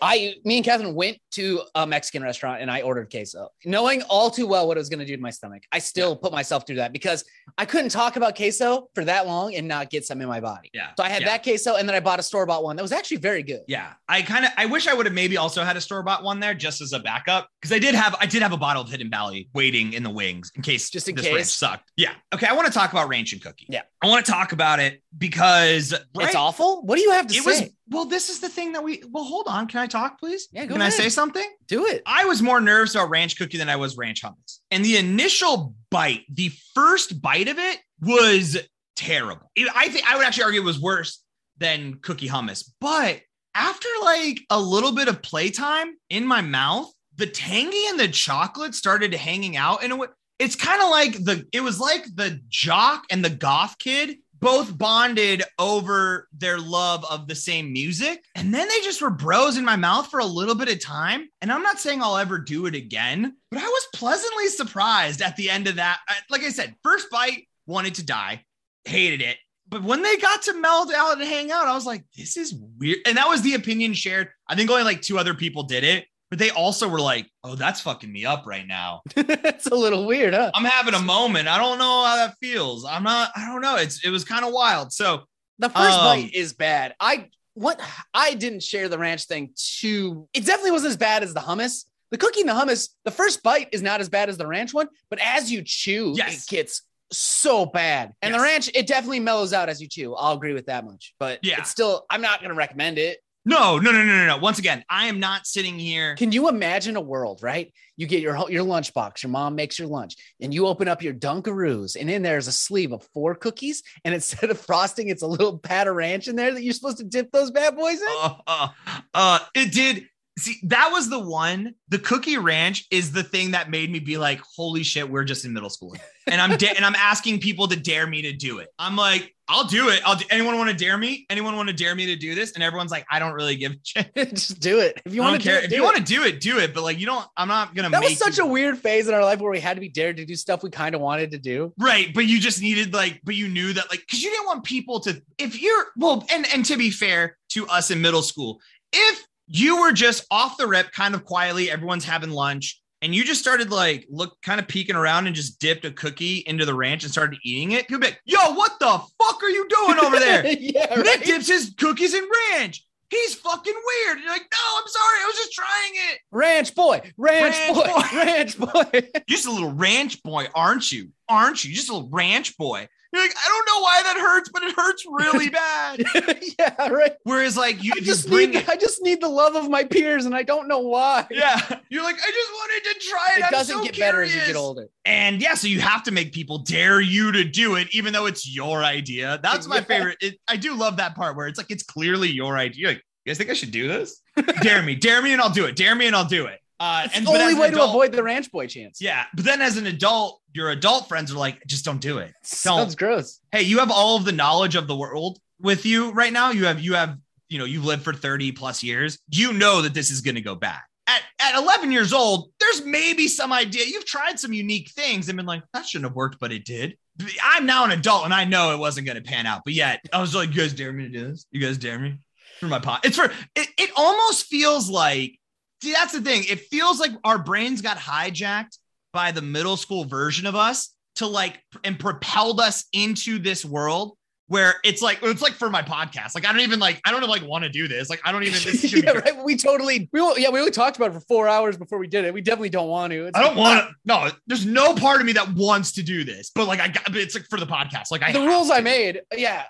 I, 0.00 0.34
me 0.44 0.56
and 0.56 0.64
Catherine 0.64 0.94
went 0.94 1.18
to 1.32 1.62
a 1.74 1.86
Mexican 1.86 2.22
restaurant 2.22 2.62
and 2.62 2.70
I 2.70 2.82
ordered 2.82 3.10
queso, 3.10 3.48
knowing 3.64 4.02
all 4.02 4.30
too 4.30 4.46
well 4.46 4.68
what 4.68 4.76
it 4.76 4.80
was 4.80 4.88
going 4.88 5.00
to 5.00 5.04
do 5.04 5.16
to 5.16 5.22
my 5.22 5.30
stomach. 5.30 5.62
I 5.72 5.80
still 5.80 6.14
put 6.16 6.32
myself 6.32 6.66
through 6.66 6.76
that 6.76 6.92
because 6.92 7.24
I 7.56 7.64
couldn't 7.64 7.90
talk 7.90 8.16
about 8.16 8.36
queso 8.36 8.88
for 8.94 9.04
that 9.04 9.26
long 9.26 9.54
and 9.54 9.66
not 9.66 9.90
get 9.90 10.04
some 10.04 10.20
in 10.20 10.28
my 10.28 10.40
body. 10.40 10.70
Yeah. 10.72 10.90
So 10.96 11.04
I 11.04 11.08
had 11.08 11.22
yeah. 11.22 11.28
that 11.28 11.42
queso 11.42 11.74
and 11.76 11.88
then 11.88 11.96
I 11.96 12.00
bought 12.00 12.20
a 12.20 12.22
store 12.22 12.46
bought 12.46 12.62
one 12.62 12.76
that 12.76 12.82
was 12.82 12.92
actually 12.92 13.18
very 13.18 13.42
good. 13.42 13.62
Yeah, 13.66 13.92
I 14.08 14.22
kind 14.22 14.44
of 14.44 14.52
I 14.56 14.66
wish 14.66 14.86
I 14.86 14.94
would 14.94 15.06
have 15.06 15.14
maybe 15.14 15.36
also 15.36 15.64
had 15.64 15.76
a 15.76 15.80
store 15.80 16.02
bought 16.02 16.22
one 16.22 16.40
there 16.40 16.54
just 16.54 16.80
as 16.80 16.92
a 16.92 16.98
backup 17.00 17.48
because 17.60 17.74
I 17.74 17.78
did 17.78 17.94
have 17.94 18.14
I 18.20 18.26
did 18.26 18.42
have 18.42 18.52
a 18.52 18.56
bottle 18.56 18.82
of 18.82 18.90
Hidden 18.90 19.10
Valley 19.10 19.48
waiting 19.54 19.92
in 19.92 20.02
the 20.02 20.10
wings 20.10 20.52
in 20.54 20.62
case 20.62 20.90
Just 20.90 21.08
in 21.08 21.16
this 21.16 21.24
case. 21.24 21.34
ranch 21.34 21.46
sucked. 21.46 21.90
Yeah. 21.96 22.12
Okay, 22.32 22.46
I 22.46 22.52
want 22.52 22.66
to 22.66 22.72
talk 22.72 22.92
about 22.92 23.08
ranch 23.08 23.32
and 23.32 23.42
cookie. 23.42 23.66
Yeah. 23.68 23.82
I 24.02 24.06
want 24.06 24.24
to 24.24 24.30
talk 24.30 24.52
about 24.52 24.78
it 24.78 25.02
because 25.16 25.92
It's 26.14 26.34
awful. 26.34 26.82
What 26.82 26.96
do 26.96 27.02
you 27.02 27.10
have 27.12 27.26
to 27.26 27.34
it 27.34 27.42
say? 27.42 27.50
was 27.50 27.70
well. 27.90 28.04
This 28.04 28.28
is 28.28 28.40
the 28.40 28.48
thing 28.48 28.72
that 28.72 28.82
we 28.84 29.02
well. 29.10 29.24
Hold 29.24 29.46
on, 29.48 29.66
can 29.66 29.80
I 29.80 29.86
talk, 29.86 30.18
please? 30.18 30.48
Yeah, 30.52 30.66
go 30.66 30.74
Can 30.74 30.82
I 30.82 30.88
say 30.88 31.08
something? 31.08 31.48
do 31.66 31.86
it. 31.86 32.02
I 32.06 32.24
was 32.24 32.42
more 32.42 32.60
nervous 32.60 32.94
about 32.94 33.10
ranch 33.10 33.38
cookie 33.38 33.58
than 33.58 33.68
I 33.68 33.76
was 33.76 33.96
ranch 33.96 34.22
hummus. 34.22 34.60
And 34.70 34.84
the 34.84 34.96
initial 34.96 35.74
bite, 35.90 36.22
the 36.32 36.50
first 36.74 37.20
bite 37.20 37.48
of 37.48 37.58
it 37.58 37.78
was 38.00 38.56
terrible. 38.96 39.50
I 39.74 39.88
think 39.88 40.10
I 40.10 40.16
would 40.16 40.26
actually 40.26 40.44
argue 40.44 40.60
it 40.60 40.64
was 40.64 40.80
worse 40.80 41.22
than 41.58 41.98
cookie 42.00 42.28
hummus. 42.28 42.70
But 42.80 43.20
after 43.54 43.88
like 44.02 44.40
a 44.50 44.60
little 44.60 44.92
bit 44.92 45.08
of 45.08 45.22
playtime 45.22 45.94
in 46.10 46.26
my 46.26 46.40
mouth, 46.40 46.90
the 47.16 47.26
tangy 47.26 47.86
and 47.88 47.98
the 47.98 48.08
chocolate 48.08 48.74
started 48.74 49.12
hanging 49.12 49.56
out 49.56 49.82
in 49.82 49.92
a 49.92 49.96
way. 49.96 50.06
It's 50.38 50.54
kind 50.54 50.80
of 50.80 50.88
like 50.88 51.12
the 51.24 51.44
it 51.52 51.60
was 51.60 51.80
like 51.80 52.04
the 52.14 52.40
jock 52.48 53.04
and 53.10 53.24
the 53.24 53.30
goth 53.30 53.76
kid 53.78 54.18
both 54.40 54.76
bonded 54.76 55.42
over 55.58 56.28
their 56.32 56.58
love 56.58 57.04
of 57.10 57.26
the 57.26 57.34
same 57.34 57.72
music. 57.72 58.24
And 58.34 58.52
then 58.52 58.68
they 58.68 58.80
just 58.80 59.02
were 59.02 59.10
bros 59.10 59.56
in 59.56 59.64
my 59.64 59.76
mouth 59.76 60.08
for 60.08 60.20
a 60.20 60.24
little 60.24 60.54
bit 60.54 60.70
of 60.70 60.80
time. 60.80 61.28
And 61.40 61.50
I'm 61.52 61.62
not 61.62 61.78
saying 61.78 62.02
I'll 62.02 62.16
ever 62.16 62.38
do 62.38 62.66
it 62.66 62.74
again, 62.74 63.36
but 63.50 63.60
I 63.60 63.66
was 63.66 63.86
pleasantly 63.94 64.48
surprised 64.48 65.22
at 65.22 65.36
the 65.36 65.50
end 65.50 65.66
of 65.66 65.76
that. 65.76 66.00
Uh, 66.08 66.14
like 66.30 66.42
I 66.42 66.50
said, 66.50 66.74
first 66.82 67.10
bite, 67.10 67.48
wanted 67.66 67.96
to 67.96 68.06
die, 68.06 68.44
hated 68.84 69.22
it. 69.22 69.36
But 69.68 69.82
when 69.82 70.02
they 70.02 70.16
got 70.16 70.42
to 70.42 70.58
meld 70.58 70.90
out 70.92 71.20
and 71.20 71.28
hang 71.28 71.52
out, 71.52 71.66
I 71.66 71.74
was 71.74 71.84
like, 71.84 72.04
this 72.16 72.36
is 72.36 72.54
weird. 72.78 72.98
And 73.06 73.18
that 73.18 73.28
was 73.28 73.42
the 73.42 73.54
opinion 73.54 73.92
shared. 73.92 74.28
I 74.48 74.54
think 74.54 74.70
only 74.70 74.82
like 74.82 75.02
two 75.02 75.18
other 75.18 75.34
people 75.34 75.64
did 75.64 75.84
it, 75.84 76.06
but 76.30 76.38
they 76.38 76.50
also 76.50 76.88
were 76.88 77.00
like, 77.00 77.26
oh, 77.44 77.54
that's 77.54 77.80
fucking 77.80 78.12
me 78.12 78.24
up 78.24 78.46
right 78.46 78.66
now. 78.66 79.02
it's 79.16 79.66
a 79.66 79.74
little 79.74 80.06
weird, 80.06 80.34
huh? 80.34 80.50
I'm 80.54 80.64
having 80.64 80.94
a 80.94 80.98
moment. 81.00 81.48
I 81.48 81.58
don't 81.58 81.78
know 81.78 82.04
how 82.04 82.16
that 82.16 82.36
feels. 82.40 82.84
I'm 82.84 83.02
not, 83.02 83.30
I 83.36 83.46
don't 83.46 83.60
know. 83.62 83.76
It's, 83.76 84.04
it 84.04 84.10
was 84.10 84.24
kind 84.24 84.44
of 84.44 84.52
wild. 84.52 84.92
So 84.92 85.22
The 85.58 85.68
first 85.70 85.98
Um, 85.98 86.04
bite 86.04 86.34
is 86.34 86.52
bad. 86.52 86.94
I 87.00 87.28
what 87.54 87.80
I 88.14 88.34
didn't 88.34 88.62
share 88.62 88.88
the 88.88 88.98
ranch 88.98 89.24
thing 89.24 89.50
too. 89.56 90.28
It 90.32 90.44
definitely 90.46 90.70
wasn't 90.70 90.90
as 90.90 90.96
bad 90.96 91.22
as 91.24 91.34
the 91.34 91.40
hummus. 91.40 91.86
The 92.10 92.16
cookie 92.18 92.40
and 92.42 92.48
the 92.48 92.54
hummus, 92.54 92.90
the 93.04 93.10
first 93.10 93.42
bite 93.42 93.68
is 93.72 93.82
not 93.82 94.00
as 94.00 94.08
bad 94.08 94.28
as 94.28 94.38
the 94.38 94.46
ranch 94.46 94.72
one, 94.72 94.88
but 95.10 95.18
as 95.20 95.50
you 95.50 95.62
chew, 95.62 96.14
Yes. 96.16 96.44
it 96.44 96.48
gets 96.48 96.82
so 97.10 97.66
bad. 97.66 98.12
And 98.22 98.32
the 98.34 98.38
ranch, 98.40 98.70
it 98.74 98.86
definitely 98.86 99.20
mellows 99.20 99.52
out 99.52 99.68
as 99.68 99.80
you 99.80 99.88
chew. 99.88 100.14
I'll 100.14 100.34
agree 100.34 100.52
with 100.52 100.66
that 100.66 100.84
much. 100.84 101.14
But 101.18 101.40
Yeah. 101.42 101.58
it's 101.58 101.70
still, 101.70 102.06
I'm 102.10 102.20
not 102.20 102.40
going 102.40 102.50
to 102.50 102.54
recommend 102.54 102.96
it. 102.98 103.18
No, 103.48 103.78
no, 103.78 103.90
no, 103.90 104.04
no, 104.04 104.14
no, 104.14 104.26
no. 104.26 104.36
Once 104.36 104.58
again, 104.58 104.84
I 104.90 105.06
am 105.06 105.20
not 105.20 105.46
sitting 105.46 105.78
here. 105.78 106.14
Can 106.16 106.32
you 106.32 106.50
imagine 106.50 106.96
a 106.96 107.00
world, 107.00 107.42
right? 107.42 107.72
You 107.96 108.06
get 108.06 108.20
your 108.20 108.36
your 108.50 108.62
lunchbox, 108.62 109.22
your 109.22 109.30
mom 109.30 109.54
makes 109.54 109.78
your 109.78 109.88
lunch, 109.88 110.16
and 110.38 110.52
you 110.52 110.66
open 110.66 110.86
up 110.86 111.02
your 111.02 111.14
Dunkaroos, 111.14 111.96
and 111.98 112.10
in 112.10 112.20
there's 112.20 112.46
a 112.46 112.52
sleeve 112.52 112.92
of 112.92 113.02
four 113.14 113.34
cookies, 113.34 113.82
and 114.04 114.14
instead 114.14 114.50
of 114.50 114.60
frosting, 114.60 115.08
it's 115.08 115.22
a 115.22 115.26
little 115.26 115.58
pat 115.58 115.88
of 115.88 115.96
ranch 115.96 116.28
in 116.28 116.36
there 116.36 116.52
that 116.52 116.62
you're 116.62 116.74
supposed 116.74 116.98
to 116.98 117.04
dip 117.04 117.32
those 117.32 117.50
bad 117.50 117.74
boys 117.74 117.98
in. 118.02 118.08
uh, 118.20 118.34
uh, 118.46 118.68
uh, 119.14 119.38
it 119.54 119.72
did. 119.72 120.06
See, 120.38 120.56
that 120.64 120.90
was 120.92 121.08
the 121.08 121.18
one. 121.18 121.74
The 121.88 121.98
cookie 121.98 122.36
ranch 122.36 122.86
is 122.90 123.12
the 123.12 123.22
thing 123.24 123.52
that 123.52 123.70
made 123.70 123.90
me 123.90 123.98
be 123.98 124.18
like, 124.18 124.42
"Holy 124.56 124.82
shit, 124.82 125.08
we're 125.08 125.24
just 125.24 125.46
in 125.46 125.54
middle 125.54 125.70
school," 125.70 125.96
and 126.26 126.38
I'm 126.38 126.58
da- 126.58 126.74
and 126.76 126.84
I'm 126.84 126.94
asking 126.96 127.40
people 127.40 127.66
to 127.68 127.76
dare 127.76 128.06
me 128.06 128.20
to 128.22 128.32
do 128.34 128.58
it. 128.58 128.68
I'm 128.78 128.94
like, 128.94 129.34
"I'll 129.48 129.64
do 129.64 129.88
it. 129.88 130.00
I'll 130.04 130.16
do- 130.16 130.24
anyone 130.30 130.56
want 130.58 130.70
to 130.70 130.76
dare 130.76 130.96
me? 130.98 131.26
Anyone 131.30 131.56
want 131.56 131.68
to 131.68 131.74
dare 131.74 131.94
me 131.94 132.06
to 132.06 132.16
do 132.16 132.34
this?" 132.34 132.52
And 132.52 132.62
everyone's 132.62 132.90
like, 132.90 133.06
"I 133.10 133.18
don't 133.18 133.32
really 133.32 133.56
give 133.56 133.72
a 133.72 133.76
shit. 133.84 134.14
Just 134.30 134.60
do 134.60 134.80
it 134.80 135.00
if 135.04 135.14
you 135.14 135.22
want 135.22 135.40
to 135.40 135.48
care. 135.48 135.58
do 135.58 135.58
it. 135.60 135.64
if 135.64 135.70
do 135.70 135.76
you 135.76 135.82
want 135.82 135.96
to 135.96 136.02
do 136.02 136.22
it, 136.24 136.40
do 136.40 136.58
it. 136.58 136.74
But 136.74 136.82
like, 136.84 136.98
you 136.98 137.06
don't. 137.06 137.24
I'm 137.36 137.48
not 137.48 137.74
gonna 137.74 137.90
That 137.90 138.02
was 138.02 138.18
such 138.18 138.38
you- 138.38 138.44
a 138.44 138.46
weird 138.46 138.78
phase 138.78 139.08
in 139.08 139.14
our 139.14 139.22
life 139.24 139.38
where 139.40 139.50
we 139.50 139.60
had 139.60 139.74
to 139.74 139.80
be 139.80 139.88
dared 139.88 140.16
to 140.18 140.24
do 140.24 140.34
stuff 140.34 140.62
we 140.62 140.70
kind 140.70 140.94
of 140.94 141.00
wanted 141.00 141.30
to 141.32 141.38
do. 141.38 141.72
Right, 141.78 142.12
but 142.14 142.26
you 142.26 142.38
just 142.40 142.60
needed 142.60 142.92
like, 142.94 143.20
but 143.24 143.34
you 143.34 143.48
knew 143.48 143.72
that 143.72 143.90
like, 143.90 144.00
because 144.00 144.22
you 144.22 144.30
didn't 144.30 144.46
want 144.46 144.64
people 144.64 145.00
to. 145.00 145.20
If 145.38 145.60
you're 145.60 145.86
well, 145.96 146.26
and 146.32 146.46
and 146.52 146.64
to 146.66 146.76
be 146.76 146.90
fair 146.90 147.36
to 147.50 147.66
us 147.68 147.90
in 147.90 148.00
middle 148.00 148.22
school, 148.22 148.60
if 148.92 149.24
you 149.46 149.80
were 149.80 149.92
just 149.92 150.26
off 150.30 150.58
the 150.58 150.66
rip, 150.66 150.92
kind 150.92 151.14
of 151.14 151.24
quietly, 151.24 151.70
everyone's 151.70 152.04
having 152.04 152.30
lunch, 152.30 152.80
and 153.02 153.14
you 153.14 153.24
just 153.24 153.40
started 153.40 153.70
like 153.70 154.06
look 154.10 154.40
kind 154.42 154.60
of 154.60 154.68
peeking 154.68 154.96
around 154.96 155.26
and 155.26 155.36
just 155.36 155.60
dipped 155.60 155.84
a 155.84 155.90
cookie 155.90 156.38
into 156.46 156.64
the 156.64 156.74
ranch 156.74 157.04
and 157.04 157.12
started 157.12 157.38
eating 157.44 157.72
it, 157.72 157.88
you'd 157.88 158.00
be 158.00 158.08
like, 158.08 158.20
"Yo, 158.24 158.52
what 158.54 158.78
the 158.80 158.86
fuck 159.22 159.42
are 159.42 159.50
you 159.50 159.66
doing 159.68 159.98
over 159.98 160.18
there?" 160.18 160.46
yeah, 160.58 160.94
Nick 160.96 161.06
right? 161.06 161.24
dips 161.24 161.48
his 161.48 161.74
cookies 161.78 162.14
in 162.14 162.24
ranch. 162.52 162.84
He's 163.10 163.34
fucking 163.36 163.74
weird. 163.74 164.16
And 164.16 164.24
you're 164.24 164.32
like, 164.32 164.46
no, 164.52 164.58
I'm 164.78 164.86
sorry, 164.86 165.18
I 165.22 165.26
was 165.26 165.36
just 165.36 165.52
trying 165.52 165.92
it. 166.12 166.18
Ranch 166.30 166.74
boy, 166.74 167.00
ranch, 167.16 167.56
Ranch 167.56 167.74
boy, 167.74 167.84
boy. 167.86 168.02
ranch 168.14 168.58
boy. 168.58 169.00
You're 169.14 169.22
just 169.26 169.46
a 169.46 169.50
little 169.50 169.72
ranch 169.72 170.22
boy, 170.22 170.48
aren't 170.54 170.92
you? 170.92 171.08
Aren't 171.26 171.64
you? 171.64 171.74
Just 171.74 171.88
a 171.88 171.94
little 171.94 172.10
ranch 172.10 172.58
boy. 172.58 172.86
You're 173.12 173.22
like, 173.22 173.34
I 173.36 173.48
don't 173.48 173.66
know 173.66 173.82
why 173.82 174.02
that 174.02 174.16
hurts, 174.18 174.50
but 174.50 174.62
it 174.64 174.74
hurts 174.76 175.04
really 175.10 175.48
bad. 175.50 176.04
yeah, 176.58 176.88
right. 176.88 177.12
Whereas, 177.24 177.56
like, 177.56 177.82
you 177.82 177.92
I 177.96 178.00
just 178.00 178.28
bring 178.28 178.50
need, 178.50 178.56
it, 178.58 178.68
I 178.68 178.76
just 178.76 179.00
need 179.02 179.20
the 179.22 179.28
love 179.28 179.56
of 179.56 179.70
my 179.70 179.84
peers, 179.84 180.26
and 180.26 180.34
I 180.34 180.42
don't 180.42 180.68
know 180.68 180.80
why. 180.80 181.26
yeah, 181.30 181.58
you're 181.88 182.02
like, 182.04 182.16
I 182.16 182.30
just 182.30 182.52
wanted 182.52 182.84
to 182.84 183.08
try 183.08 183.28
it. 183.36 183.38
It 183.40 183.44
I'm 183.46 183.50
doesn't 183.50 183.76
so 183.78 183.84
get 183.84 183.98
better 183.98 184.22
as 184.22 184.34
you 184.34 184.40
get 184.46 184.56
older. 184.56 184.88
And 185.06 185.40
yeah, 185.40 185.54
so 185.54 185.68
you 185.68 185.80
have 185.80 186.02
to 186.02 186.10
make 186.10 186.32
people 186.32 186.58
dare 186.58 187.00
you 187.00 187.32
to 187.32 187.44
do 187.44 187.76
it, 187.76 187.88
even 187.94 188.12
though 188.12 188.26
it's 188.26 188.46
your 188.52 188.84
idea. 188.84 189.40
That's 189.42 189.66
my 189.66 189.76
Yeah. 189.76 189.82
favorite. 189.84 190.18
It, 190.20 190.38
I 190.46 190.56
do 190.56 190.74
love 190.74 190.98
that 190.98 191.14
part 191.14 191.34
where 191.36 191.46
it's 191.46 191.56
like 191.58 191.70
it's 191.70 191.82
clearly 191.84 192.28
your 192.28 192.58
idea. 192.58 192.80
You're 192.80 192.90
like, 192.90 193.04
you 193.24 193.30
guys 193.30 193.38
think 193.38 193.48
I 193.50 193.54
should 193.54 193.70
do 193.70 193.88
this? 193.88 194.20
dare 194.62 194.82
me, 194.82 194.94
dare 194.94 195.22
me, 195.22 195.32
and 195.32 195.40
I'll 195.40 195.48
do 195.50 195.64
it. 195.64 195.76
Dare 195.76 195.94
me, 195.94 196.06
and 196.06 196.14
I'll 196.14 196.24
do 196.26 196.44
it. 196.46 196.60
Uh, 196.80 197.02
It's 197.06 197.16
and 197.16 197.26
the 197.26 197.30
only 197.30 197.54
way 197.54 197.70
to 197.70 197.82
avoid 197.82 198.12
the 198.12 198.22
ranch 198.22 198.50
boy 198.52 198.66
chance. 198.66 199.00
Yeah, 199.00 199.24
but 199.34 199.44
then 199.44 199.60
as 199.60 199.76
an 199.76 199.86
adult, 199.86 200.40
your 200.54 200.70
adult 200.70 201.08
friends 201.08 201.32
are 201.32 201.38
like, 201.38 201.62
just 201.66 201.84
don't 201.84 202.00
do 202.00 202.18
it. 202.18 202.32
sounds 202.42 202.94
gross. 202.94 203.40
Hey, 203.52 203.62
you 203.62 203.78
have 203.78 203.90
all 203.90 204.16
of 204.16 204.24
the 204.24 204.32
knowledge 204.32 204.74
of 204.76 204.86
the 204.86 204.96
world 204.96 205.38
with 205.60 205.84
you 205.84 206.10
right 206.12 206.32
now. 206.32 206.50
You 206.50 206.66
have, 206.66 206.80
you 206.80 206.94
have, 206.94 207.16
you 207.48 207.58
know, 207.58 207.64
you've 207.64 207.84
lived 207.84 208.02
for 208.02 208.12
30 208.12 208.52
plus 208.52 208.82
years. 208.82 209.18
You 209.30 209.52
know 209.52 209.82
that 209.82 209.94
this 209.94 210.10
is 210.10 210.20
going 210.20 210.36
to 210.36 210.40
go 210.40 210.54
bad. 210.54 210.80
At, 211.06 211.22
at 211.40 211.54
11 211.56 211.90
years 211.90 212.12
old, 212.12 212.50
there's 212.60 212.84
maybe 212.84 213.28
some 213.28 213.52
idea. 213.52 213.84
You've 213.86 214.04
tried 214.04 214.38
some 214.38 214.52
unique 214.52 214.90
things 214.90 215.28
and 215.28 215.36
been 215.36 215.46
like, 215.46 215.62
that 215.72 215.86
shouldn't 215.86 216.08
have 216.10 216.16
worked, 216.16 216.38
but 216.38 216.52
it 216.52 216.64
did. 216.64 216.96
I'm 217.42 217.66
now 217.66 217.84
an 217.84 217.90
adult 217.90 218.24
and 218.26 218.34
I 218.34 218.44
know 218.44 218.72
it 218.72 218.78
wasn't 218.78 219.06
going 219.06 219.16
to 219.16 219.22
pan 219.22 219.46
out. 219.46 219.62
But 219.64 219.72
yet, 219.72 220.04
I 220.12 220.20
was 220.20 220.34
like, 220.34 220.50
you 220.50 220.56
guys 220.56 220.74
dare 220.74 220.92
me 220.92 221.04
to 221.04 221.08
do 221.08 221.28
this? 221.28 221.46
You 221.50 221.60
guys 221.60 221.78
dare 221.78 221.98
me? 221.98 222.18
For 222.60 222.66
my 222.66 222.78
pot. 222.78 223.04
It's 223.04 223.16
for, 223.16 223.32
it, 223.56 223.68
it 223.78 223.90
almost 223.96 224.46
feels 224.46 224.90
like, 224.90 225.37
see, 225.82 225.92
that's 225.92 226.12
the 226.12 226.20
thing. 226.20 226.44
It 226.48 226.60
feels 226.60 227.00
like 227.00 227.12
our 227.24 227.38
brains 227.38 227.82
got 227.82 227.96
hijacked 227.96 228.78
by 229.12 229.32
the 229.32 229.42
middle 229.42 229.76
school 229.76 230.04
version 230.04 230.46
of 230.46 230.54
us 230.54 230.94
to 231.16 231.26
like 231.26 231.60
and 231.84 231.98
propelled 231.98 232.60
us 232.60 232.84
into 232.92 233.38
this 233.38 233.64
world 233.64 234.16
where 234.48 234.76
it's 234.82 235.02
like 235.02 235.18
it's 235.22 235.42
like 235.42 235.52
for 235.52 235.70
my 235.70 235.82
podcast. 235.82 236.34
Like 236.34 236.46
I 236.46 236.52
don't 236.52 236.62
even 236.62 236.80
like 236.80 237.00
I 237.04 237.10
don't 237.10 237.20
even 237.20 237.30
like 237.30 237.46
want 237.46 237.64
to 237.64 237.70
do 237.70 237.86
this. 237.86 238.10
Like 238.10 238.20
I 238.24 238.32
don't 238.32 238.42
even. 238.42 238.54
This 238.54 238.92
yeah, 238.92 239.12
be, 239.12 239.18
right. 239.18 239.44
We 239.44 239.56
totally, 239.56 240.08
we 240.12 240.20
yeah, 240.38 240.50
we 240.50 240.58
only 240.58 240.70
talked 240.70 240.96
about 240.96 241.10
it 241.10 241.14
for 241.14 241.20
four 241.20 241.48
hours 241.48 241.76
before 241.76 241.98
we 241.98 242.06
did 242.06 242.24
it. 242.24 242.34
We 242.34 242.40
definitely 242.40 242.70
don't 242.70 242.88
want 242.88 243.12
to. 243.12 243.26
It's 243.26 243.38
I 243.38 243.42
don't 243.42 243.56
want 243.56 243.86
to. 243.86 243.94
No, 244.04 244.30
there's 244.46 244.66
no 244.66 244.94
part 244.94 245.20
of 245.20 245.26
me 245.26 245.32
that 245.34 245.52
wants 245.54 245.92
to 245.92 246.02
do 246.02 246.24
this. 246.24 246.50
But 246.54 246.66
like 246.66 246.80
I 246.80 246.88
got. 246.88 247.04
But 247.04 247.16
it's 247.16 247.34
like 247.34 247.46
for 247.48 247.60
the 247.60 247.66
podcast. 247.66 248.10
Like 248.10 248.22
I 248.22 248.32
the 248.32 248.40
rules 248.40 248.70
I 248.70 248.80
made. 248.80 249.20
Yeah. 249.36 249.64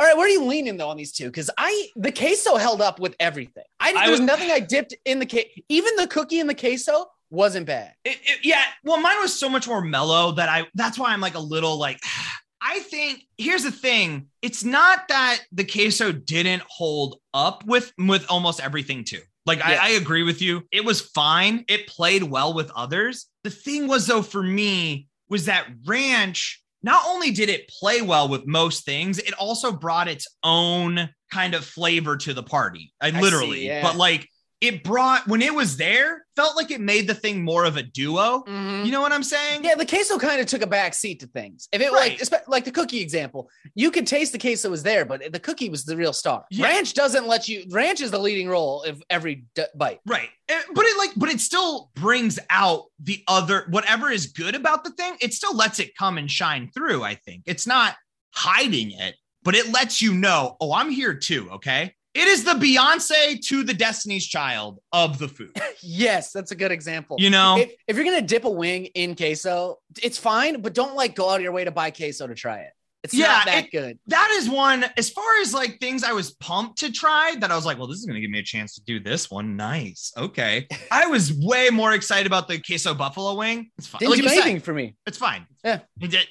All 0.00 0.06
right, 0.06 0.16
where 0.16 0.24
are 0.24 0.30
you 0.30 0.44
leaning 0.44 0.78
though 0.78 0.88
on 0.88 0.96
these 0.96 1.12
two? 1.12 1.26
Because 1.26 1.50
I 1.58 1.88
the 1.94 2.10
queso 2.10 2.56
held 2.56 2.80
up 2.80 2.98
with 2.98 3.14
everything. 3.20 3.64
I, 3.78 3.90
I 3.90 4.02
there 4.06 4.10
was 4.12 4.20
nothing 4.20 4.50
I 4.50 4.58
dipped 4.58 4.94
in 5.04 5.18
the 5.18 5.26
case. 5.26 5.48
Even 5.68 5.94
the 5.96 6.06
cookie 6.06 6.40
in 6.40 6.46
the 6.46 6.54
queso 6.54 7.04
wasn't 7.28 7.66
bad. 7.66 7.92
It- 8.06 8.18
it- 8.24 8.38
yeah. 8.42 8.62
Well, 8.82 8.98
mine 8.98 9.20
was 9.20 9.38
so 9.38 9.50
much 9.50 9.68
more 9.68 9.82
mellow 9.82 10.32
that 10.32 10.48
I. 10.48 10.66
That's 10.74 10.98
why 10.98 11.12
I'm 11.12 11.20
like 11.20 11.34
a 11.34 11.40
little 11.40 11.76
like. 11.78 12.00
I 12.62 12.78
think 12.80 13.26
here's 13.36 13.62
the 13.62 13.70
thing. 13.70 14.28
It's 14.42 14.64
not 14.64 15.08
that 15.08 15.40
the 15.52 15.64
queso 15.64 16.12
didn't 16.12 16.62
hold 16.66 17.18
up 17.34 17.64
with 17.66 17.92
with 17.98 18.24
almost 18.30 18.60
everything 18.60 19.04
too. 19.04 19.20
Like. 19.44 19.62
I, 19.62 19.76
I 19.76 19.88
agree 19.90 20.22
with 20.22 20.40
you. 20.40 20.62
It 20.72 20.84
was 20.84 21.02
fine. 21.02 21.64
It 21.68 21.86
played 21.86 22.22
well 22.22 22.54
with 22.54 22.70
others. 22.74 23.26
The 23.44 23.50
thing 23.50 23.86
was 23.86 24.06
though 24.06 24.22
for 24.22 24.42
me 24.42 25.08
was 25.28 25.44
that 25.44 25.66
ranch. 25.86 26.62
Not 26.82 27.02
only 27.06 27.30
did 27.30 27.48
it 27.48 27.68
play 27.68 28.00
well 28.00 28.28
with 28.28 28.46
most 28.46 28.84
things, 28.84 29.18
it 29.18 29.34
also 29.34 29.72
brought 29.72 30.08
its 30.08 30.26
own 30.42 31.10
kind 31.30 31.54
of 31.54 31.64
flavor 31.64 32.16
to 32.16 32.32
the 32.32 32.42
party. 32.42 32.92
I, 33.00 33.08
I 33.08 33.20
literally, 33.20 33.60
see, 33.60 33.66
yeah. 33.66 33.82
but 33.82 33.96
like 33.96 34.28
it 34.60 34.84
brought 34.84 35.26
when 35.26 35.40
it 35.40 35.54
was 35.54 35.76
there, 35.78 36.26
felt 36.36 36.54
like 36.56 36.70
it 36.70 36.80
made 36.80 37.06
the 37.06 37.14
thing 37.14 37.42
more 37.42 37.64
of 37.64 37.76
a 37.78 37.82
duo. 37.82 38.44
You 38.46 38.90
know 38.90 39.00
what 39.00 39.10
I'm 39.12 39.22
saying? 39.22 39.64
Yeah, 39.64 39.74
the 39.74 39.86
queso 39.86 40.18
kind 40.18 40.40
of 40.40 40.46
took 40.46 40.60
a 40.62 40.66
back 40.66 40.92
seat 40.94 41.20
to 41.20 41.26
things. 41.26 41.68
If 41.72 41.80
it 41.80 41.90
Right. 41.92 42.20
like 42.32 42.48
like 42.48 42.64
the 42.64 42.70
cookie 42.70 43.00
example, 43.00 43.48
you 43.74 43.90
could 43.90 44.06
taste 44.06 44.32
the 44.32 44.38
queso 44.38 44.68
was 44.68 44.82
there, 44.82 45.04
but 45.04 45.32
the 45.32 45.40
cookie 45.40 45.70
was 45.70 45.84
the 45.84 45.96
real 45.96 46.12
star. 46.12 46.44
Yeah. 46.50 46.66
Ranch 46.66 46.92
doesn't 46.94 47.26
let 47.26 47.48
you. 47.48 47.64
Ranch 47.70 48.00
is 48.02 48.10
the 48.10 48.18
leading 48.18 48.48
role 48.48 48.82
of 48.82 49.02
every 49.08 49.46
d- 49.54 49.64
bite. 49.74 50.00
Right. 50.06 50.28
Eh, 50.48 50.60
But 50.74 50.84
it 50.84 50.96
like, 50.98 51.10
but 51.16 51.30
it 51.30 51.40
still 51.40 51.90
brings 51.94 52.38
out 52.50 52.84
the 53.02 53.22
other, 53.28 53.66
whatever 53.70 54.10
is 54.10 54.26
good 54.26 54.54
about 54.54 54.84
the 54.84 54.90
thing, 54.90 55.16
it 55.20 55.32
still 55.32 55.56
lets 55.56 55.78
it 55.78 55.96
come 55.96 56.18
and 56.18 56.30
shine 56.30 56.70
through. 56.74 57.02
I 57.02 57.14
think 57.14 57.44
it's 57.46 57.66
not 57.66 57.96
hiding 58.34 58.90
it, 58.92 59.14
but 59.42 59.54
it 59.54 59.72
lets 59.72 60.00
you 60.02 60.12
know, 60.14 60.56
oh, 60.60 60.72
I'm 60.72 60.90
here 60.90 61.14
too. 61.14 61.50
Okay. 61.52 61.94
It 62.12 62.26
is 62.26 62.42
the 62.42 62.52
Beyonce 62.52 63.40
to 63.46 63.62
the 63.62 63.72
Destiny's 63.72 64.26
Child 64.26 64.80
of 64.92 65.18
the 65.18 65.28
food. 65.28 65.56
Yes, 65.82 66.32
that's 66.32 66.50
a 66.50 66.54
good 66.54 66.72
example. 66.72 67.16
You 67.18 67.30
know? 67.30 67.56
if, 67.56 67.72
if 67.88 67.96
you're 67.96 68.04
gonna 68.04 68.20
dip 68.20 68.44
a 68.44 68.50
wing 68.50 68.86
in 68.86 69.16
queso, 69.16 69.78
it's 70.02 70.18
fine, 70.18 70.60
but 70.60 70.74
don't 70.74 70.94
like 70.94 71.14
go 71.14 71.30
out 71.30 71.36
of 71.36 71.42
your 71.42 71.52
way 71.52 71.64
to 71.64 71.70
buy 71.70 71.90
queso 71.90 72.26
to 72.26 72.34
try 72.34 72.58
it. 72.58 72.72
It's 73.02 73.14
Yeah, 73.14 73.28
not 73.28 73.46
that 73.46 73.64
it- 73.66 73.70
good. 73.72 73.98
that 74.08 74.30
is 74.32 74.48
one 74.48 74.84
as 74.98 75.08
far 75.08 75.40
as 75.40 75.54
like 75.54 75.80
things 75.80 76.04
I 76.04 76.12
was 76.12 76.32
pumped 76.34 76.78
to 76.80 76.92
try 76.92 77.34
that 77.38 77.50
I 77.50 77.56
was 77.56 77.64
like, 77.64 77.78
well, 77.78 77.86
this 77.86 77.98
is 77.98 78.04
gonna 78.04 78.20
give 78.20 78.30
me 78.30 78.38
a 78.40 78.42
chance 78.44 78.74
to 78.74 78.82
do 78.82 79.00
this 79.00 79.30
one. 79.30 79.56
Nice. 79.56 80.12
Okay. 80.16 80.66
I 80.90 81.06
was 81.06 81.32
way 81.32 81.70
more 81.70 81.92
excited 81.94 82.26
about 82.26 82.46
the 82.48 82.58
queso 82.60 82.92
buffalo 82.94 83.34
wing. 83.36 83.70
It's 83.78 83.86
fine. 83.86 84.00
Didn't 84.00 84.10
Like 84.10 84.18
do 84.18 84.34
you 84.34 84.42
said, 84.42 84.62
for 84.64 84.74
me. 84.74 84.96
It's 85.06 85.16
fine. 85.18 85.46
Yeah. 85.64 85.80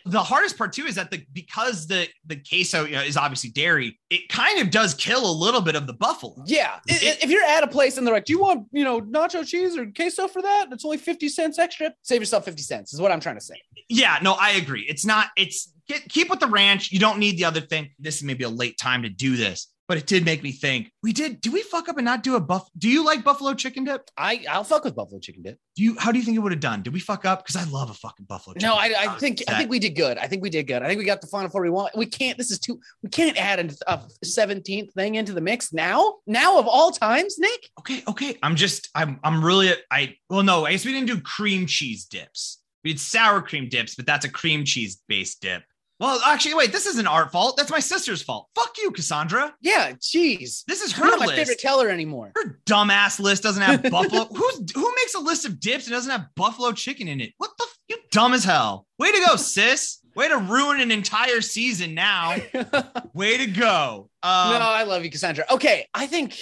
The, 0.06 0.22
hardest 0.22 0.58
part 0.58 0.74
too 0.74 0.86
is 0.86 0.96
that 0.96 1.12
the 1.12 1.24
because 1.34 1.88
the 1.88 2.08
the 2.26 2.36
queso 2.36 2.86
you 2.86 2.94
know, 2.94 3.02
is 3.04 3.16
obviously 3.18 3.50
dairy, 3.52 4.00
it 4.10 4.28
kind 4.30 4.60
of 4.60 4.70
does 4.72 4.94
kill 4.94 5.30
a 5.30 5.32
little 5.32 5.62
bit 5.62 5.76
of 5.76 5.88
the 5.88 5.94
buffalo. 5.94 6.36
Yeah, 6.46 6.80
I- 6.90 6.94
It- 6.94 7.24
if 7.24 7.30
you're 7.30 7.44
at 7.44 7.64
a 7.64 7.68
place 7.68 7.98
and 7.98 8.06
they're 8.06 8.14
like, 8.14 8.26
"Do 8.26 8.34
you 8.34 8.40
want 8.40 8.68
you 8.72 8.84
know 8.84 9.02
nacho 9.02 9.46
cheese 9.48 9.78
or 9.78 9.86
queso 9.92 10.28
for 10.28 10.42
that?" 10.42 10.68
It's 10.72 10.84
only 10.86 10.98
fifty 10.98 11.30
cents 11.30 11.58
extra. 11.60 11.94
Save 12.04 12.22
yourself 12.22 12.46
fifty 12.46 12.62
cents. 12.64 12.94
Is 12.94 13.02
what 13.02 13.12
I'm 13.12 13.20
trying 13.20 13.36
to 13.38 13.42
say. 13.42 13.56
Yeah, 13.88 14.18
no, 14.22 14.34
I 14.34 14.52
agree. 14.52 14.86
It's 14.90 15.06
not. 15.06 15.28
It's 15.38 15.72
get, 15.90 16.08
keep 16.08 16.30
with 16.30 16.40
the 16.40 16.48
ranch. 16.48 16.92
You 16.92 17.00
don't 17.00 17.20
need 17.20 17.38
the 17.38 17.46
other 17.46 17.62
thing. 17.62 17.90
This 18.00 18.18
is 18.18 18.24
maybe 18.24 18.46
a 18.46 18.50
late 18.50 18.78
time 18.78 19.02
to 19.04 19.10
do 19.10 19.36
this, 19.36 19.68
but 19.88 19.98
it 19.98 20.06
did 20.06 20.24
make 20.24 20.44
me 20.44 20.52
think. 20.52 20.92
We 21.04 21.12
did. 21.12 21.42
Do 21.42 21.52
we 21.52 21.64
fuck 21.64 21.90
up 21.90 21.98
and 21.98 22.06
not 22.06 22.24
do 22.24 22.36
a 22.36 22.40
buff? 22.40 22.70
Do 22.78 22.88
you 22.88 23.04
like 23.04 23.24
buffalo 23.24 23.54
chicken 23.54 23.84
dip? 23.84 24.10
I 24.16 24.46
I'll 24.50 24.64
fuck 24.64 24.86
with 24.86 24.96
buffalo 24.96 25.20
chicken 25.20 25.42
dip. 25.42 25.58
Do 25.76 25.84
you? 25.84 25.98
How 25.98 26.12
do 26.12 26.20
you 26.20 26.24
think 26.24 26.38
it 26.38 26.40
would 26.40 26.52
have 26.52 26.62
done? 26.62 26.84
Did 26.84 26.94
we 26.94 27.00
fuck 27.00 27.26
up? 27.26 27.44
Because 27.44 27.56
I 27.56 27.70
love 27.70 27.90
a 27.90 27.96
fucking 27.96 28.28
buffalo. 28.28 28.56
No, 28.62 28.76
I. 28.76 28.94
I 28.98 29.08
think 29.18 29.44
I 29.48 29.58
think 29.58 29.70
we 29.70 29.80
did 29.80 29.96
good. 29.96 30.18
I 30.18 30.28
think 30.28 30.44
we 30.44 30.50
did 30.50 30.68
good. 30.68 30.82
I 30.82 30.88
think 30.88 31.00
we 31.00 31.06
got 31.06 31.22
the 31.22 31.28
final 31.28 31.50
four 31.50 31.62
we 31.62 31.70
want. 31.70 31.98
We 31.98 32.06
can't. 32.06 32.38
This 32.38 32.52
is 32.52 32.60
too. 32.60 32.80
We 33.04 33.10
can't 33.10 33.38
add 33.38 33.76
a 33.88 34.02
seventeenth 34.24 34.94
thing 34.94 35.16
into 35.16 35.34
the 35.34 35.42
mix 35.42 35.74
now. 35.74 36.16
Now 36.28 36.60
of 36.60 36.68
all 36.68 36.92
times, 36.92 37.38
Nick. 37.40 37.70
Okay, 37.80 38.04
okay. 38.08 38.38
I'm 38.44 38.56
just 38.56 38.90
I'm 38.96 39.20
I'm 39.24 39.44
really 39.44 39.74
I 39.92 40.16
well 40.30 40.44
no, 40.44 40.66
I 40.66 40.72
guess 40.72 40.86
we 40.86 40.94
didn't 40.94 41.08
do 41.08 41.20
cream 41.20 41.66
cheese 41.66 42.06
dips. 42.06 42.62
We 42.84 42.94
did 42.94 43.00
sour 43.00 43.42
cream 43.42 43.68
dips, 43.68 43.96
but 43.96 44.06
that's 44.06 44.26
a 44.26 44.30
cream 44.30 44.64
cheese 44.64 45.02
based 45.08 45.42
dip. 45.42 45.64
Well, 46.00 46.22
actually, 46.26 46.54
wait, 46.54 46.72
this 46.72 46.86
isn't 46.86 47.08
our 47.08 47.30
fault. 47.30 47.58
That's 47.58 47.70
my 47.72 47.80
sister's 47.80 48.22
fault. 48.22 48.48
Fuck 48.56 48.78
you, 48.78 48.92
Cassandra. 48.92 49.54
Yeah, 49.62 49.92
jeez. 49.94 50.64
This 50.66 50.82
is 50.82 50.94
her 50.94 51.04
not 51.06 51.20
my 51.20 51.26
list. 51.26 51.38
favorite 51.38 51.60
teller 51.60 51.90
anymore. 51.90 52.32
her 52.36 52.60
dumbass 52.66 53.20
list 53.20 53.44
doesn't 53.44 53.62
have 53.62 53.84
buffalo. 53.92 54.26
Who's 54.26 54.72
who 54.74 54.94
makes 54.96 55.14
a 55.16 55.20
list 55.20 55.46
of 55.46 55.60
dips 55.60 55.88
and 55.88 55.94
doesn't 55.94 56.12
have 56.12 56.28
buffalo 56.36 56.72
chicken 56.72 57.08
in 57.10 57.20
it? 57.20 57.34
What 57.38 57.52
the 57.58 57.66
You 57.90 57.98
dumb 58.12 58.34
as 58.34 58.44
hell. 58.46 58.86
Way 58.98 59.12
to 59.12 59.20
go, 59.28 59.36
sis. 59.38 60.00
Way 60.16 60.30
to 60.30 60.38
ruin 60.38 60.80
an 60.80 60.92
entire 60.92 61.42
season 61.42 61.94
now. 61.94 62.36
Way 63.14 63.38
to 63.38 63.46
go. 63.48 64.10
Um, 64.24 64.52
no, 64.54 64.60
I 64.60 64.84
love 64.84 65.04
you, 65.04 65.12
Cassandra. 65.12 65.46
Okay, 65.52 65.86
I 65.94 66.08
think 66.08 66.38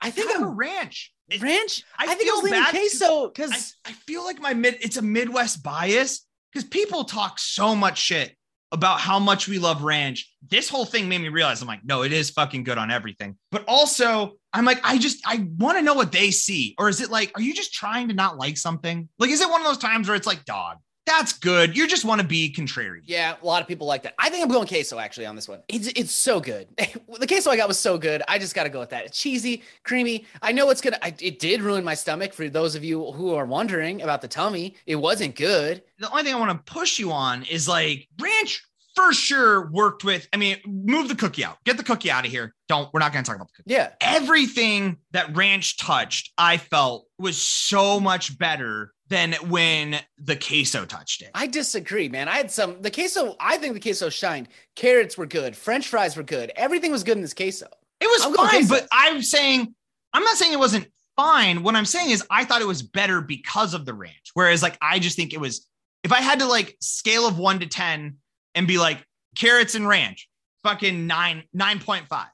I 0.00 0.10
think 0.10 0.30
I'm 0.34 0.42
a 0.44 0.48
I'm 0.48 0.56
ranch. 0.56 1.12
It- 1.28 1.42
ranch. 1.42 1.82
I 1.98 2.04
I, 2.04 2.14
think 2.14 2.30
I 2.30 2.40
feel 2.40 2.50
bad 2.50 2.70
queso 2.70 3.24
I, 3.24 3.28
because 3.28 3.74
I 3.84 3.92
feel 3.92 4.24
like 4.24 4.40
my 4.40 4.54
mid 4.54 4.76
it's 4.80 4.96
a 4.98 5.02
Midwest 5.02 5.62
bias 5.62 6.26
because 6.52 6.68
people 6.68 7.04
talk 7.04 7.38
so 7.38 7.74
much 7.74 7.98
shit 7.98 8.34
about 8.72 9.00
how 9.00 9.18
much 9.18 9.48
we 9.48 9.58
love 9.58 9.82
ranch. 9.82 10.30
This 10.50 10.68
whole 10.68 10.84
thing 10.84 11.08
made 11.08 11.20
me 11.20 11.28
realize 11.28 11.62
I'm 11.62 11.68
like, 11.68 11.84
no, 11.84 12.02
it 12.02 12.12
is 12.12 12.30
fucking 12.30 12.64
good 12.64 12.78
on 12.78 12.90
everything. 12.90 13.36
But 13.50 13.64
also, 13.66 14.34
I'm 14.52 14.64
like, 14.64 14.80
I 14.84 14.98
just 14.98 15.26
I 15.26 15.46
want 15.58 15.78
to 15.78 15.82
know 15.82 15.94
what 15.94 16.12
they 16.12 16.30
see. 16.30 16.74
Or 16.78 16.88
is 16.88 17.00
it 17.00 17.10
like, 17.10 17.32
are 17.34 17.40
you 17.40 17.54
just 17.54 17.72
trying 17.72 18.08
to 18.08 18.14
not 18.14 18.36
like 18.36 18.58
something? 18.58 19.08
Like, 19.18 19.30
is 19.30 19.40
it 19.40 19.50
one 19.50 19.60
of 19.60 19.66
those 19.66 19.78
times 19.78 20.08
where 20.08 20.16
it's 20.16 20.26
like, 20.26 20.44
dog, 20.44 20.78
that's 21.08 21.32
good. 21.32 21.76
You 21.76 21.88
just 21.88 22.04
want 22.04 22.20
to 22.20 22.26
be 22.26 22.50
contrary. 22.50 23.00
yeah, 23.04 23.34
a 23.40 23.46
lot 23.46 23.62
of 23.62 23.68
people 23.68 23.86
like 23.86 24.02
that. 24.02 24.14
I 24.18 24.28
think 24.28 24.42
I'm 24.44 24.50
going 24.50 24.68
queso 24.68 24.98
actually 24.98 25.26
on 25.26 25.34
this 25.34 25.48
one. 25.48 25.62
It's 25.68 25.88
it's 25.88 26.12
so 26.12 26.38
good. 26.40 26.68
the 26.76 27.26
queso 27.26 27.50
I 27.50 27.56
got 27.56 27.66
was 27.66 27.78
so 27.78 27.96
good. 27.98 28.22
I 28.28 28.38
just 28.38 28.54
got 28.54 28.64
to 28.64 28.68
go 28.68 28.80
with 28.80 28.90
that. 28.90 29.06
It's 29.06 29.18
cheesy, 29.18 29.62
creamy. 29.84 30.26
I 30.42 30.52
know 30.52 30.70
it's 30.70 30.80
gonna. 30.80 30.98
I, 31.02 31.14
it 31.20 31.38
did 31.38 31.62
ruin 31.62 31.82
my 31.84 31.94
stomach. 31.94 32.32
For 32.32 32.48
those 32.48 32.74
of 32.74 32.84
you 32.84 33.12
who 33.12 33.34
are 33.34 33.46
wondering 33.46 34.02
about 34.02 34.20
the 34.20 34.28
tummy, 34.28 34.76
it 34.86 34.96
wasn't 34.96 35.34
good. 35.34 35.82
the 35.98 36.10
only 36.10 36.24
thing 36.24 36.34
I 36.34 36.38
want 36.38 36.66
to 36.66 36.72
push 36.72 36.98
you 36.98 37.10
on 37.10 37.44
is 37.44 37.66
like 37.66 38.06
ranch 38.20 38.62
for 38.94 39.12
sure 39.12 39.70
worked 39.70 40.04
with. 40.04 40.28
I 40.32 40.36
mean, 40.36 40.56
move 40.66 41.08
the 41.08 41.14
cookie 41.14 41.44
out, 41.44 41.58
get 41.64 41.76
the 41.76 41.84
cookie 41.84 42.10
out 42.10 42.26
of 42.26 42.30
here. 42.32 42.54
Don't, 42.68 42.92
we're 42.92 43.00
not 43.00 43.12
going 43.12 43.24
to 43.24 43.28
talk 43.28 43.36
about 43.36 43.48
the 43.48 43.62
cookie. 43.62 43.72
Yeah, 43.74 43.92
Everything 44.00 44.98
that 45.12 45.36
ranch 45.36 45.76
touched, 45.78 46.32
I 46.36 46.56
felt 46.56 47.06
was 47.18 47.40
so 47.40 48.00
much 48.00 48.36
better 48.38 48.92
than 49.08 49.32
when 49.48 50.00
the 50.18 50.36
queso 50.36 50.84
touched 50.84 51.22
it. 51.22 51.30
I 51.34 51.46
disagree, 51.46 52.08
man. 52.08 52.28
I 52.28 52.36
had 52.36 52.50
some 52.50 52.82
the 52.82 52.90
queso. 52.90 53.36
I 53.40 53.56
think 53.56 53.74
the 53.74 53.80
queso 53.80 54.10
shined. 54.10 54.48
Carrots 54.76 55.16
were 55.16 55.26
good. 55.26 55.56
French 55.56 55.88
fries 55.88 56.16
were 56.16 56.22
good. 56.22 56.52
Everything 56.56 56.92
was 56.92 57.04
good 57.04 57.16
in 57.16 57.22
this 57.22 57.34
queso. 57.34 57.66
It 58.00 58.06
was 58.06 58.36
going 58.36 58.48
fine, 58.48 58.66
but 58.68 58.86
I'm 58.92 59.22
saying, 59.22 59.74
I'm 60.12 60.22
not 60.22 60.36
saying 60.36 60.52
it 60.52 60.58
wasn't 60.58 60.88
fine. 61.16 61.62
What 61.62 61.74
I'm 61.74 61.84
saying 61.84 62.10
is, 62.10 62.24
I 62.30 62.44
thought 62.44 62.62
it 62.62 62.66
was 62.66 62.82
better 62.82 63.20
because 63.20 63.74
of 63.74 63.84
the 63.84 63.94
ranch. 63.94 64.30
Whereas, 64.34 64.62
like, 64.62 64.78
I 64.80 64.98
just 64.98 65.16
think 65.16 65.32
it 65.34 65.40
was, 65.40 65.66
if 66.04 66.12
I 66.12 66.20
had 66.20 66.38
to 66.38 66.46
like 66.46 66.76
scale 66.80 67.26
of 67.26 67.38
one 67.38 67.58
to 67.60 67.66
10 67.66 68.16
and 68.54 68.66
be 68.68 68.78
like 68.78 69.04
carrots 69.36 69.74
and 69.74 69.88
ranch, 69.88 70.28
fucking 70.62 71.06
nine, 71.06 71.44
9.5. 71.56 72.26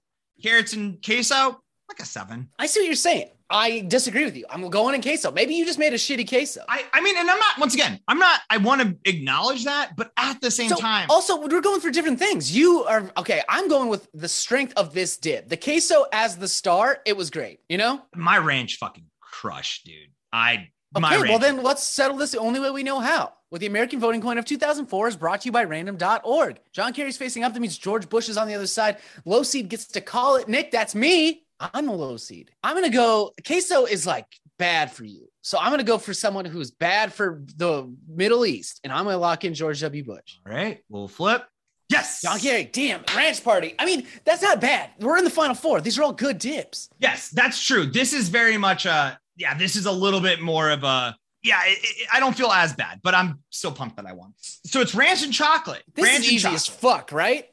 Carrots 0.43 0.75
and 0.75 1.03
queso, 1.03 1.63
like 1.89 2.01
a 2.01 2.05
seven. 2.05 2.51
I 2.59 2.67
see 2.67 2.81
what 2.81 2.87
you're 2.87 2.95
saying. 2.95 3.31
I 3.51 3.81
disagree 3.81 4.25
with 4.25 4.37
you. 4.37 4.47
I'm 4.49 4.69
going 4.71 4.95
in 4.95 5.03
queso. 5.03 5.31
Maybe 5.31 5.55
you 5.55 5.65
just 5.65 5.79
made 5.79 5.93
a 5.93 5.97
shitty 5.97 6.29
queso. 6.29 6.63
I, 6.69 6.85
I 6.93 7.01
mean, 7.01 7.17
and 7.17 7.31
I'm 7.31 7.39
not, 7.39 7.59
once 7.59 7.75
again, 7.75 8.01
I'm 8.09 8.19
not, 8.19 8.41
I 8.51 8.57
want 8.57 8.81
to 8.81 8.97
acknowledge 9.09 9.65
that, 9.65 9.97
but 9.97 10.13
at 10.17 10.41
the 10.41 10.51
same 10.51 10.71
So, 10.71 10.77
time, 10.77 11.07
Also, 11.11 11.41
we're 11.41 11.61
going 11.61 11.81
for 11.81 11.91
different 11.91 12.19
things. 12.19 12.57
You 12.57 12.85
are 12.85 13.11
okay. 13.17 13.43
I'm 13.49 13.69
going 13.69 13.89
with 13.89 14.09
the 14.15 14.29
strength 14.29 14.73
of 14.77 14.95
this 14.95 15.17
dip. 15.17 15.49
The 15.49 15.57
queso 15.57 16.07
as 16.13 16.37
the 16.37 16.49
star, 16.49 17.01
it 17.05 17.17
was 17.17 17.31
great. 17.31 17.61
You 17.69 17.79
know. 17.79 18.03
my 18.15 18.39
ranch 18.39 18.79
fucking 18.79 19.07
crushed, 19.21 19.85
dude. 19.85 20.11
I, 20.33 20.69
my 20.99 21.17
Okay, 21.17 21.29
well 21.29 21.39
then 21.39 21.63
let's 21.63 21.83
settle 21.83 22.17
this 22.17 22.33
the 22.33 22.39
only 22.39 22.61
way 22.61 22.71
we 22.71 22.83
know 22.83 23.01
how. 23.01 23.33
With 23.51 23.61
the 23.61 23.67
American 23.69 24.01
voting 24.01 24.21
coin 24.21 24.37
of 24.39 24.45
2004 24.45 25.09
is 25.09 25.17
brought 25.17 25.43
to 25.43 25.47
you 25.47 25.53
by 25.53 25.63
random.org. 25.63 26.59
John 26.73 26.93
Kerry's 26.93 27.17
facing 27.17 27.45
up. 27.45 27.53
That 27.53 27.61
means 27.61 27.79
George 27.79 28.09
Bush 28.09 28.29
is 28.29 28.37
on 28.37 28.49
the 28.49 28.55
other 28.55 28.67
side. 28.67 28.97
Low 29.25 29.45
seed 29.45 29.69
gets 29.69 29.87
to 29.87 30.01
call 30.01 30.37
it. 30.37 30.49
Nick, 30.49 30.73
that's 30.73 30.95
me. 30.95 31.44
I'm 31.73 31.89
a 31.89 31.95
low 31.95 32.17
seed. 32.17 32.51
I'm 32.63 32.75
going 32.77 32.91
to 32.91 32.95
go. 32.97 33.33
Queso 33.47 33.85
is 33.87 34.07
like 34.07 34.27
bad 34.59 34.91
for 34.93 35.05
you. 35.05 35.29
So 35.43 35.59
I'm 35.59 35.69
going 35.69 35.79
to 35.79 35.85
go 35.85 35.99
for 35.99 36.15
someone 36.15 36.45
who's 36.45 36.71
bad 36.71 37.13
for 37.13 37.43
the 37.57 37.93
Middle 38.09 38.45
East. 38.47 38.81
And 38.85 38.93
I'm 38.93 39.05
going 39.05 39.15
to 39.15 39.19
lock 39.19 39.45
in 39.45 39.55
George 39.55 39.81
W. 39.81 40.05
Bush. 40.05 40.39
All 40.47 40.53
right, 40.53 40.81
we'll 40.89 41.09
flip. 41.09 41.45
Yes. 41.91 42.23
John 42.23 42.39
Kerry, 42.39 42.65
damn, 42.65 43.05
ranch 43.15 43.45
party. 43.45 43.75
I 43.79 43.85
mean, 43.85 44.07
that's 44.25 44.43
not 44.43 44.61
bad. 44.61 44.91
We're 45.01 45.19
in 45.19 45.25
the 45.25 45.31
final 45.31 45.55
four. 45.55 45.81
These 45.81 45.99
are 45.99 46.03
all 46.03 46.13
good 46.13 46.39
dips. 46.39 46.89
Yes, 46.99 47.29
that's 47.29 47.63
true. 47.65 47.85
This 47.87 48.13
is 48.15 48.29
very 48.31 48.57
much 48.57 48.87
a 48.87 49.19
yeah. 49.37 49.57
This 49.57 49.77
is 49.77 49.85
a 49.87 49.93
little 49.93 50.21
bit 50.21 50.41
more 50.41 50.71
of 50.71 50.83
a 50.83 51.15
yeah. 51.43 51.61
It, 51.67 51.79
it- 51.83 52.09
I 52.13 52.21
don't 52.21 52.35
feel 52.35 52.51
as 52.51 52.73
bad, 52.73 53.01
but 53.03 53.15
I'm 53.15 53.41
still 53.51 53.71
pumped 53.71 53.97
that 53.97 54.07
I 54.07 54.13
won. 54.15 54.33
So 54.65 54.81
it's 54.81 54.95
ranch 54.95 55.23
and 55.25 55.33
chocolate. 55.33 55.83
This 55.95 56.05
ranch 56.07 56.21
is 56.21 56.27
and 56.29 56.35
easy 56.35 56.49
as 56.49 56.65
chocolate. 56.67 56.81
fuck, 56.81 57.13
right? 57.13 57.49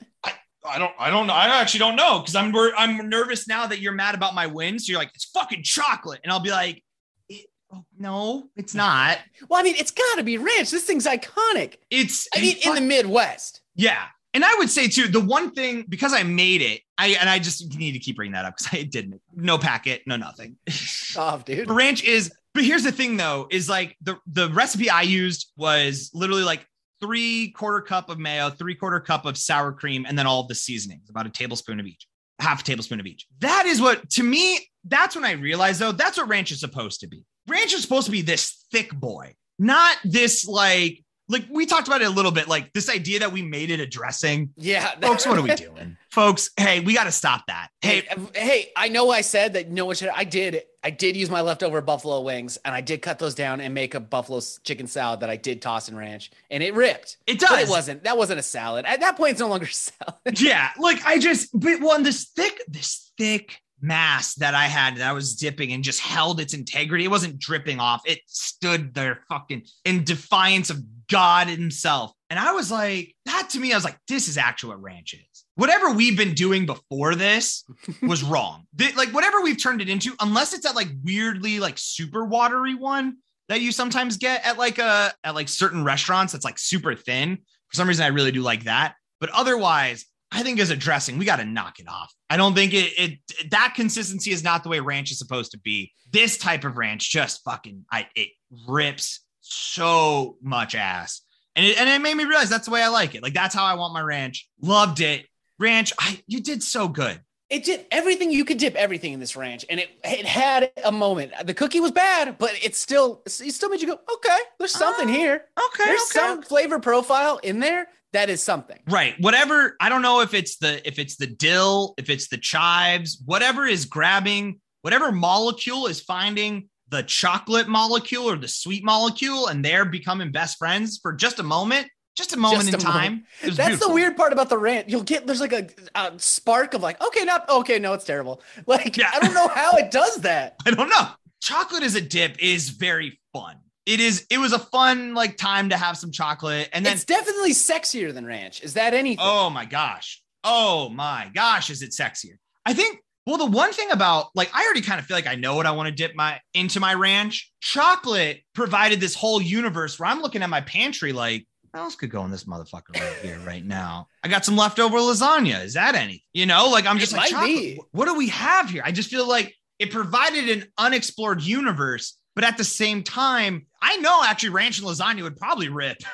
I 0.63 0.77
don't. 0.77 0.93
I 0.99 1.09
don't 1.09 1.27
know. 1.27 1.33
I 1.33 1.47
actually 1.59 1.79
don't 1.79 1.95
know 1.95 2.19
because 2.19 2.35
I'm 2.35 2.55
I'm 2.77 3.09
nervous 3.09 3.47
now 3.47 3.67
that 3.67 3.79
you're 3.79 3.93
mad 3.93 4.15
about 4.15 4.35
my 4.35 4.47
win. 4.47 4.77
So 4.79 4.91
you're 4.91 4.99
like 4.99 5.11
it's 5.15 5.25
fucking 5.25 5.63
chocolate, 5.63 6.21
and 6.23 6.31
I'll 6.31 6.39
be 6.39 6.51
like, 6.51 6.83
it, 7.29 7.47
oh, 7.73 7.83
no, 7.97 8.49
it's 8.55 8.75
not. 8.75 9.17
Well, 9.49 9.59
I 9.59 9.63
mean, 9.63 9.75
it's 9.77 9.91
got 9.91 10.15
to 10.17 10.23
be 10.23 10.37
ranch. 10.37 10.69
This 10.69 10.83
thing's 10.83 11.07
iconic. 11.07 11.75
It's 11.89 12.27
I 12.35 12.41
mean, 12.41 12.57
in 12.63 12.75
the 12.75 12.81
Midwest. 12.81 13.61
Yeah. 13.75 14.05
And 14.33 14.45
I 14.45 14.55
would 14.59 14.69
say 14.69 14.87
too, 14.87 15.07
the 15.07 15.19
one 15.19 15.51
thing 15.51 15.85
because 15.89 16.13
I 16.13 16.23
made 16.23 16.61
it, 16.61 16.81
I 16.97 17.09
and 17.19 17.29
I 17.29 17.39
just 17.39 17.77
need 17.77 17.93
to 17.93 17.99
keep 17.99 18.15
bringing 18.15 18.33
that 18.33 18.45
up 18.45 18.57
because 18.57 18.79
I 18.79 18.83
did 18.83 19.09
make 19.09 19.19
no 19.35 19.57
packet, 19.57 20.03
no 20.05 20.17
nothing. 20.17 20.57
Oh, 21.17 21.41
dude. 21.43 21.67
The 21.67 21.73
ranch 21.73 22.05
is, 22.05 22.31
but 22.53 22.63
here's 22.63 22.83
the 22.83 22.91
thing 22.93 23.17
though, 23.17 23.45
is 23.51 23.67
like 23.67 23.97
the 24.01 24.17
the 24.27 24.49
recipe 24.51 24.89
I 24.89 25.01
used 25.01 25.51
was 25.57 26.09
literally 26.13 26.43
like 26.43 26.65
three 27.01 27.51
quarter 27.51 27.81
cup 27.81 28.09
of 28.09 28.19
mayo, 28.19 28.49
three 28.49 28.75
quarter 28.75 28.99
cup 28.99 29.25
of 29.25 29.37
sour 29.37 29.71
cream, 29.71 30.05
and 30.07 30.17
then 30.17 30.27
all 30.27 30.43
the 30.43 30.55
seasonings, 30.55 31.09
about 31.09 31.25
a 31.25 31.29
tablespoon 31.29 31.79
of 31.79 31.85
each, 31.85 32.07
half 32.39 32.61
a 32.61 32.63
tablespoon 32.63 32.99
of 32.99 33.05
each. 33.05 33.27
That 33.39 33.65
is 33.65 33.81
what 33.81 34.09
to 34.11 34.23
me, 34.23 34.59
that's 34.85 35.15
when 35.15 35.25
I 35.25 35.31
realized 35.31 35.79
though, 35.79 35.91
that's 35.91 36.17
what 36.17 36.29
ranch 36.29 36.51
is 36.51 36.59
supposed 36.59 37.01
to 37.01 37.07
be. 37.07 37.25
Ranch 37.47 37.73
is 37.73 37.81
supposed 37.81 38.05
to 38.05 38.11
be 38.11 38.21
this 38.21 38.65
thick 38.71 38.91
boy, 38.93 39.35
not 39.59 39.97
this 40.03 40.47
like 40.47 41.03
like 41.31 41.45
we 41.49 41.65
talked 41.65 41.87
about 41.87 42.01
it 42.01 42.07
a 42.07 42.11
little 42.11 42.31
bit, 42.31 42.47
like 42.47 42.73
this 42.73 42.89
idea 42.89 43.19
that 43.19 43.31
we 43.31 43.41
made 43.41 43.71
it 43.71 43.79
a 43.79 43.87
dressing. 43.87 44.49
Yeah. 44.57 44.91
Folks, 45.01 45.25
what 45.25 45.37
are 45.37 45.41
we 45.41 45.55
doing? 45.55 45.97
Folks, 46.11 46.49
hey, 46.57 46.81
we 46.81 46.93
got 46.93 47.05
to 47.05 47.11
stop 47.11 47.45
that. 47.47 47.69
Hey, 47.81 48.01
Hey, 48.01 48.07
uh, 48.09 48.19
hey, 48.35 48.71
I 48.75 48.89
know 48.89 49.09
I 49.09 49.21
said 49.21 49.53
that 49.53 49.71
no 49.71 49.85
one 49.85 49.95
should. 49.95 50.09
I 50.09 50.25
did. 50.25 50.63
I 50.83 50.89
did 50.89 51.15
use 51.15 51.29
my 51.29 51.41
leftover 51.41 51.79
buffalo 51.81 52.21
wings 52.21 52.57
and 52.65 52.73
I 52.75 52.81
did 52.81 53.01
cut 53.01 53.19
those 53.19 53.35
down 53.35 53.61
and 53.61 53.73
make 53.73 53.93
a 53.93 53.99
buffalo 53.99 54.41
chicken 54.63 54.87
salad 54.87 55.19
that 55.21 55.29
I 55.29 55.35
did 55.35 55.61
toss 55.61 55.87
in 55.89 55.95
ranch 55.95 56.31
and 56.49 56.61
it 56.63 56.73
ripped. 56.73 57.17
it 57.27 57.39
But 57.39 57.49
does. 57.49 57.67
it 57.67 57.69
wasn't. 57.69 58.03
That 58.03 58.17
wasn't 58.17 58.39
a 58.39 58.43
salad. 58.43 58.85
At 58.85 58.99
that 59.01 59.15
point, 59.15 59.31
it's 59.31 59.39
no 59.39 59.47
longer 59.47 59.67
salad. 59.67 60.41
yeah 60.41 60.69
like 60.79 61.03
i 61.05 61.17
just 61.19 61.49
but 61.53 61.79
one 61.81 62.01
this 62.03 62.25
thick 62.25 62.61
this 62.67 63.11
thick 63.17 63.61
mass 63.81 64.35
that 64.35 64.53
i 64.53 64.65
had 64.65 64.97
that 64.97 65.09
i 65.09 65.13
was 65.13 65.35
dipping 65.35 65.73
and 65.73 65.83
just 65.83 65.99
held 65.99 66.39
its 66.39 66.53
integrity. 66.53 67.05
It 67.05 67.11
wasn't 67.11 67.39
dripping 67.39 67.79
off. 67.79 68.01
It 68.05 68.19
stood 68.27 68.93
there 68.93 69.23
fucking 69.29 69.63
in 69.85 70.03
defiance 70.03 70.69
of 70.69 70.81
god 71.09 71.47
himself. 71.47 72.13
And 72.29 72.39
i 72.39 72.51
was 72.51 72.71
like 72.71 73.15
that 73.25 73.49
to 73.51 73.59
me 73.59 73.71
i 73.73 73.75
was 73.75 73.83
like 73.83 73.97
this 74.07 74.27
is 74.27 74.37
actually 74.37 74.69
what 74.69 74.81
ranch 74.81 75.13
is. 75.13 75.45
Whatever 75.55 75.91
we've 75.91 76.17
been 76.17 76.33
doing 76.33 76.65
before 76.65 77.15
this 77.15 77.65
was 78.01 78.23
wrong. 78.23 78.65
Like 78.95 79.09
whatever 79.09 79.41
we've 79.41 79.61
turned 79.61 79.81
it 79.81 79.89
into 79.89 80.15
unless 80.19 80.53
it's 80.53 80.65
that 80.65 80.75
like 80.75 80.89
weirdly 81.03 81.59
like 81.59 81.77
super 81.77 82.25
watery 82.25 82.75
one 82.75 83.17
that 83.49 83.61
you 83.61 83.71
sometimes 83.71 84.17
get 84.17 84.45
at 84.45 84.57
like 84.57 84.77
a 84.79 85.11
at 85.23 85.35
like 85.35 85.49
certain 85.49 85.83
restaurants 85.83 86.33
that's 86.33 86.45
like 86.45 86.57
super 86.57 86.95
thin. 86.95 87.37
For 87.69 87.75
some 87.75 87.87
reason 87.87 88.05
i 88.05 88.09
really 88.09 88.31
do 88.31 88.41
like 88.41 88.63
that. 88.65 88.95
But 89.19 89.29
otherwise 89.31 90.05
I 90.31 90.43
think 90.43 90.59
as 90.59 90.69
a 90.69 90.75
dressing, 90.75 91.17
we 91.17 91.25
got 91.25 91.37
to 91.37 91.45
knock 91.45 91.79
it 91.79 91.87
off. 91.89 92.13
I 92.29 92.37
don't 92.37 92.55
think 92.55 92.73
it, 92.73 92.93
it 92.97 93.51
that 93.51 93.73
consistency 93.75 94.31
is 94.31 94.43
not 94.43 94.63
the 94.63 94.69
way 94.69 94.79
ranch 94.79 95.11
is 95.11 95.19
supposed 95.19 95.51
to 95.51 95.59
be. 95.59 95.91
This 96.09 96.37
type 96.37 96.63
of 96.63 96.77
ranch 96.77 97.09
just 97.09 97.43
fucking 97.43 97.85
I 97.91 98.07
it 98.15 98.29
rips 98.67 99.21
so 99.41 100.37
much 100.41 100.75
ass. 100.75 101.21
And 101.55 101.65
it, 101.65 101.77
and 101.77 101.89
it 101.89 102.01
made 102.01 102.15
me 102.15 102.23
realize 102.23 102.49
that's 102.49 102.65
the 102.65 102.71
way 102.71 102.81
I 102.81 102.87
like 102.87 103.13
it. 103.13 103.21
Like 103.21 103.33
that's 103.33 103.53
how 103.53 103.65
I 103.65 103.73
want 103.73 103.93
my 103.93 104.01
ranch. 104.01 104.47
Loved 104.61 105.01
it. 105.01 105.25
Ranch, 105.59 105.91
I 105.99 106.21
you 106.27 106.39
did 106.41 106.63
so 106.63 106.87
good. 106.87 107.19
It 107.49 107.65
did 107.65 107.85
everything 107.91 108.31
you 108.31 108.45
could 108.45 108.57
dip 108.57 108.75
everything 108.75 109.11
in 109.11 109.19
this 109.19 109.35
ranch, 109.35 109.65
and 109.69 109.81
it 109.81 109.89
it 110.05 110.25
had 110.25 110.71
a 110.85 110.91
moment. 110.93 111.33
The 111.43 111.53
cookie 111.53 111.81
was 111.81 111.91
bad, 111.91 112.37
but 112.37 112.51
it 112.63 112.77
still 112.77 113.21
it 113.25 113.31
still 113.31 113.67
made 113.67 113.81
you 113.81 113.87
go, 113.87 113.99
okay, 114.13 114.37
there's 114.57 114.71
something 114.71 115.09
Ah, 115.09 115.11
here. 115.11 115.45
Okay. 115.73 115.85
There's 115.85 116.01
okay. 116.03 116.19
some 116.19 116.41
flavor 116.41 116.79
profile 116.79 117.41
in 117.43 117.59
there 117.59 117.89
that 118.13 118.29
is 118.29 118.43
something. 118.43 118.79
Right. 118.89 119.15
Whatever. 119.19 119.75
I 119.79 119.89
don't 119.89 120.01
know 120.01 120.21
if 120.21 120.33
it's 120.33 120.57
the 120.57 120.85
if 120.87 120.99
it's 120.99 121.15
the 121.15 121.27
dill, 121.27 121.93
if 121.97 122.09
it's 122.09 122.27
the 122.27 122.37
chives, 122.37 123.21
whatever 123.25 123.65
is 123.65 123.85
grabbing, 123.85 124.59
whatever 124.81 125.11
molecule 125.11 125.87
is 125.87 126.01
finding 126.01 126.67
the 126.89 127.03
chocolate 127.03 127.69
molecule 127.69 128.29
or 128.29 128.35
the 128.35 128.47
sweet 128.49 128.83
molecule, 128.83 129.47
and 129.47 129.63
they're 129.63 129.85
becoming 129.85 130.31
best 130.31 130.57
friends 130.57 130.99
for 131.01 131.13
just 131.13 131.39
a 131.39 131.43
moment, 131.43 131.87
just 132.17 132.33
a 132.33 132.37
moment 132.37 132.69
Just 132.69 132.73
in 132.73 132.81
a 132.81 132.91
moment. 132.91 133.05
time. 133.05 133.23
Was 133.47 133.55
That's 133.55 133.69
beautiful. 133.69 133.87
the 133.89 133.93
weird 133.95 134.17
part 134.17 134.33
about 134.33 134.49
the 134.49 134.57
rant. 134.57 134.89
You'll 134.89 135.03
get 135.03 135.25
there's 135.25 135.39
like 135.39 135.53
a, 135.53 135.69
a 135.95 136.11
spark 136.17 136.73
of 136.73 136.81
like, 136.81 137.01
okay, 137.01 137.23
not 137.23 137.47
okay, 137.49 137.79
no, 137.79 137.93
it's 137.93 138.03
terrible. 138.03 138.41
Like 138.67 138.97
Yeah. 138.97 139.09
I 139.13 139.19
don't 139.21 139.33
know 139.33 139.47
how 139.47 139.77
it 139.77 139.89
does 139.91 140.17
that. 140.17 140.57
I 140.65 140.71
don't 140.71 140.89
know. 140.89 141.07
Chocolate 141.39 141.83
as 141.83 141.95
a 141.95 142.01
dip 142.01 142.35
is 142.43 142.69
very 142.69 143.19
fun. 143.33 143.55
It 143.91 143.99
is. 143.99 144.25
It 144.29 144.37
was 144.37 144.53
a 144.53 144.59
fun 144.59 145.13
like 145.13 145.35
time 145.35 145.67
to 145.69 145.75
have 145.75 145.97
some 145.97 146.11
chocolate, 146.11 146.69
and 146.71 146.85
then 146.85 146.93
it's 146.93 147.03
definitely 147.03 147.51
sexier 147.51 148.13
than 148.13 148.25
ranch. 148.25 148.63
Is 148.63 148.75
that 148.75 148.93
anything? 148.93 149.19
Oh 149.19 149.49
my 149.49 149.65
gosh. 149.65 150.21
Oh 150.45 150.87
my 150.87 151.29
gosh, 151.33 151.69
is 151.69 151.81
it 151.81 151.91
sexier? 151.91 152.37
I 152.65 152.73
think 152.73 152.99
Well, 153.27 153.37
the 153.37 153.45
one 153.45 153.73
thing 153.73 153.91
about 153.91 154.27
like 154.33 154.49
I 154.53 154.63
already 154.63 154.81
kind 154.81 154.99
of 154.99 155.05
feel 155.05 155.17
like 155.17 155.27
I 155.27 155.35
know 155.35 155.55
what 155.55 155.65
I 155.65 155.71
want 155.71 155.87
to 155.87 155.91
dip 155.91 156.15
my 156.15 156.39
into 156.53 156.79
my 156.79 156.93
ranch. 156.93 157.51
Chocolate 157.59 158.41
provided 158.53 159.01
this 159.01 159.13
whole 159.13 159.41
universe 159.41 159.99
where 159.99 160.09
I'm 160.09 160.21
looking 160.21 160.41
at 160.41 160.49
my 160.49 160.61
pantry 160.61 161.11
like 161.11 161.45
what 161.71 161.81
else 161.81 161.95
could 161.95 162.11
go 162.11 162.23
in 162.25 162.31
this 162.31 162.45
motherfucker 162.45 162.95
right 162.95 163.17
here 163.21 163.39
right 163.45 163.65
now? 163.65 164.07
I 164.23 164.27
got 164.27 164.43
some 164.45 164.57
leftover 164.57 164.97
lasagna. 164.97 165.63
Is 165.63 165.73
that 165.73 165.95
any? 165.95 166.23
You 166.33 166.45
know, 166.45 166.69
like 166.69 166.85
I'm 166.85 166.97
just 166.97 167.13
It 167.13 167.17
like 167.17 167.29
chocolate, 167.29 167.79
what 167.91 168.05
do 168.05 168.15
we 168.15 168.29
have 168.29 168.69
here? 168.69 168.83
I 168.85 168.91
just 168.91 169.09
feel 169.09 169.27
like 169.27 169.53
it 169.79 169.91
provided 169.91 170.49
an 170.49 170.67
unexplored 170.77 171.41
universe, 171.41 172.17
but 172.35 172.43
at 172.43 172.57
the 172.57 172.63
same 172.63 173.03
time, 173.03 173.67
I 173.81 173.97
know 173.97 174.21
actually 174.23 174.49
ranch 174.49 174.79
and 174.79 174.87
lasagna 174.87 175.23
would 175.23 175.37
probably 175.37 175.69
rip 175.69 175.97
if 175.99 176.05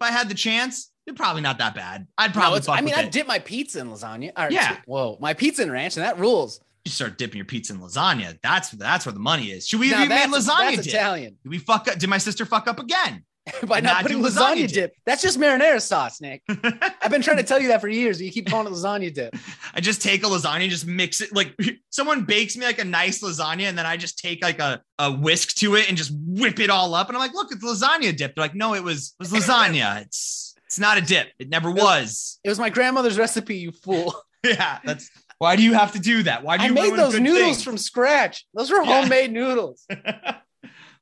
I 0.00 0.10
had 0.10 0.28
the 0.28 0.34
chance. 0.34 0.90
They're 1.06 1.14
probably 1.14 1.42
not 1.42 1.58
that 1.58 1.74
bad. 1.74 2.06
I'd 2.16 2.32
probably. 2.32 2.60
fuck 2.62 2.78
I 2.78 2.80
mean, 2.80 2.94
I 2.94 3.02
it. 3.02 3.12
dip 3.12 3.26
my 3.26 3.38
pizza 3.38 3.78
in 3.80 3.88
lasagna. 3.88 4.32
Or, 4.38 4.50
Yeah. 4.50 4.78
Whoa, 4.86 5.18
my 5.20 5.34
pizza 5.34 5.62
in 5.62 5.70
ranch, 5.70 5.96
and 5.98 6.04
that 6.06 6.18
rules. 6.18 6.60
you 6.86 6.90
start 6.90 7.18
dipping 7.18 7.36
your 7.36 7.44
pizza 7.44 7.74
in 7.74 7.80
lasagna. 7.80 8.38
That's 8.42 8.70
that's 8.70 9.04
where 9.04 9.12
the 9.12 9.18
money 9.20 9.46
is. 9.50 9.68
Should 9.68 9.80
we 9.80 9.90
Now 9.90 9.98
have 9.98 10.10
even 10.10 10.30
made 10.30 10.38
lasagna 10.38 10.76
that's 10.76 10.86
dip? 10.86 10.94
Italian. 10.94 11.36
Did 11.42 11.48
we 11.50 11.58
fuck 11.58 11.88
up? 11.88 11.98
Did 11.98 12.08
my 12.08 12.16
sister 12.18 12.46
fuck 12.46 12.66
up 12.68 12.78
again? 12.78 13.24
By 13.66 13.80
Not 13.80 13.82
not 13.82 14.02
putting 14.02 14.20
lasagna, 14.22 14.54
lasagna 14.54 14.56
dip. 14.68 14.70
dip. 14.72 14.92
That's 15.04 15.20
just 15.20 15.38
marinara 15.38 15.80
sauce, 15.80 16.18
Nick. 16.20 16.42
I've 16.48 17.10
been 17.10 17.20
trying 17.20 17.36
to 17.36 17.42
tell 17.42 17.60
you 17.60 17.68
that 17.68 17.82
for 17.82 17.88
years. 17.88 18.16
but 18.18 18.24
You 18.24 18.32
keep 18.32 18.48
calling 18.48 18.66
it 18.66 18.74
lasagna 18.74 19.12
dip. 19.12 19.36
I 19.74 19.80
just 19.82 20.00
take 20.00 20.22
a 20.22 20.26
lasagna, 20.26 20.62
and 20.62 20.70
just 20.70 20.86
mix 20.86 21.20
it. 21.20 21.34
Like 21.34 21.54
someone 21.90 22.24
bakes 22.24 22.56
me 22.56 22.64
like 22.64 22.78
a 22.78 22.84
nice 22.84 23.22
lasagna, 23.22 23.64
and 23.64 23.76
then 23.76 23.84
I 23.84 23.98
just 23.98 24.18
take 24.18 24.42
like 24.42 24.60
a, 24.60 24.80
a 24.98 25.12
whisk 25.12 25.56
to 25.56 25.74
it 25.76 25.88
and 25.88 25.96
just 25.96 26.12
whip 26.14 26.58
it 26.58 26.70
all 26.70 26.94
up. 26.94 27.08
And 27.08 27.16
I'm 27.16 27.20
like, 27.20 27.34
look, 27.34 27.48
it's 27.52 27.62
lasagna 27.62 28.16
dip. 28.16 28.34
They're 28.34 28.44
like, 28.44 28.54
no, 28.54 28.72
it 28.74 28.82
was 28.82 29.14
it 29.20 29.30
was 29.30 29.30
lasagna. 29.32 30.00
It's 30.02 30.54
it's 30.66 30.78
not 30.78 30.96
a 30.96 31.02
dip. 31.02 31.28
It 31.38 31.50
never 31.50 31.70
was. 31.70 32.40
It 32.44 32.48
was 32.48 32.58
my 32.58 32.70
grandmother's 32.70 33.18
recipe, 33.18 33.56
you 33.56 33.72
fool. 33.72 34.14
Yeah, 34.42 34.78
that's 34.84 35.10
why 35.38 35.56
do 35.56 35.62
you 35.62 35.72
have 35.74 35.92
to 35.92 35.98
do 35.98 36.22
that? 36.24 36.44
Why 36.44 36.56
do 36.58 36.64
I 36.64 36.66
you 36.68 36.74
made 36.74 36.94
those 36.96 37.18
noodles 37.18 37.40
things? 37.56 37.62
from 37.64 37.78
scratch. 37.78 38.46
Those 38.54 38.70
were 38.70 38.82
Yeah. 38.82 39.00
homemade 39.02 39.32
noodles. 39.32 39.86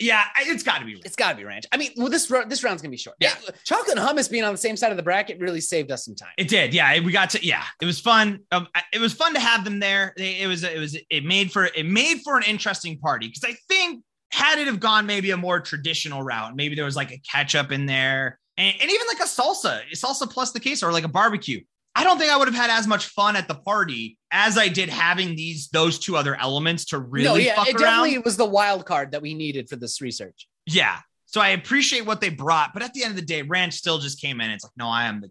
Yeah, 0.02 0.24
it's 0.40 0.62
got 0.62 0.78
to 0.78 0.84
be. 0.84 0.94
Ranch. 0.94 1.06
It's 1.06 1.16
got 1.16 1.30
to 1.30 1.36
be 1.36 1.44
ranch. 1.44 1.64
I 1.72 1.76
mean, 1.76 1.90
well, 1.96 2.08
this 2.08 2.26
this 2.48 2.64
round's 2.64 2.82
gonna 2.82 2.90
be 2.90 2.96
short. 2.96 3.16
Yeah. 3.20 3.34
chocolate 3.64 3.96
and 3.96 4.06
hummus 4.06 4.30
being 4.30 4.44
on 4.44 4.52
the 4.52 4.58
same 4.58 4.76
side 4.76 4.90
of 4.90 4.96
the 4.96 5.02
bracket 5.02 5.38
really 5.40 5.60
saved 5.60 5.90
us 5.90 6.04
some 6.04 6.14
time. 6.14 6.32
It 6.36 6.48
did, 6.48 6.74
yeah. 6.74 7.00
We 7.00 7.12
got 7.12 7.30
to, 7.30 7.46
yeah. 7.46 7.64
It 7.80 7.86
was 7.86 8.00
fun. 8.00 8.40
Um, 8.50 8.68
it 8.92 9.00
was 9.00 9.12
fun 9.12 9.34
to 9.34 9.40
have 9.40 9.64
them 9.64 9.78
there. 9.80 10.12
It 10.16 10.46
was, 10.46 10.64
it 10.64 10.78
was, 10.78 10.96
it 11.08 11.24
made 11.24 11.52
for, 11.52 11.66
it 11.66 11.86
made 11.86 12.20
for 12.22 12.36
an 12.36 12.42
interesting 12.44 12.98
party 12.98 13.28
because 13.28 13.44
I 13.44 13.56
think 13.68 14.02
had 14.30 14.58
it 14.58 14.66
have 14.66 14.80
gone 14.80 15.06
maybe 15.06 15.30
a 15.30 15.36
more 15.36 15.60
traditional 15.60 16.22
route, 16.22 16.56
maybe 16.56 16.74
there 16.74 16.84
was 16.84 16.96
like 16.96 17.12
a 17.12 17.18
ketchup 17.18 17.70
in 17.70 17.86
there, 17.86 18.38
and, 18.56 18.74
and 18.80 18.90
even 18.90 19.06
like 19.06 19.20
a 19.20 19.24
salsa, 19.24 19.82
salsa 19.94 20.30
plus 20.30 20.52
the 20.52 20.60
queso, 20.60 20.88
or 20.88 20.92
like 20.92 21.04
a 21.04 21.08
barbecue. 21.08 21.60
I 21.94 22.04
don't 22.04 22.18
think 22.18 22.30
I 22.32 22.36
would 22.38 22.48
have 22.48 22.56
had 22.56 22.70
as 22.70 22.86
much 22.86 23.06
fun 23.08 23.36
at 23.36 23.48
the 23.48 23.54
party 23.54 24.16
as 24.30 24.56
I 24.56 24.68
did 24.68 24.88
having 24.88 25.36
these 25.36 25.68
those 25.68 25.98
two 25.98 26.16
other 26.16 26.34
elements 26.34 26.86
to 26.86 26.98
really 26.98 27.24
no, 27.24 27.34
yeah, 27.36 27.54
fuck 27.56 27.68
it 27.68 27.74
around. 27.74 27.82
definitely 27.82 28.18
was 28.18 28.36
the 28.36 28.46
wild 28.46 28.86
card 28.86 29.12
that 29.12 29.20
we 29.22 29.34
needed 29.34 29.68
for 29.68 29.76
this 29.76 30.00
research. 30.00 30.48
Yeah. 30.66 30.98
So 31.26 31.40
I 31.40 31.48
appreciate 31.48 32.04
what 32.06 32.20
they 32.20 32.28
brought, 32.30 32.72
but 32.74 32.82
at 32.82 32.92
the 32.94 33.02
end 33.04 33.10
of 33.10 33.16
the 33.16 33.24
day, 33.26 33.42
Ranch 33.42 33.74
still 33.74 33.98
just 33.98 34.20
came 34.20 34.40
in. 34.40 34.50
It's 34.50 34.64
like, 34.64 34.72
no, 34.76 34.88
I 34.88 35.04
am 35.04 35.20
the. 35.20 35.30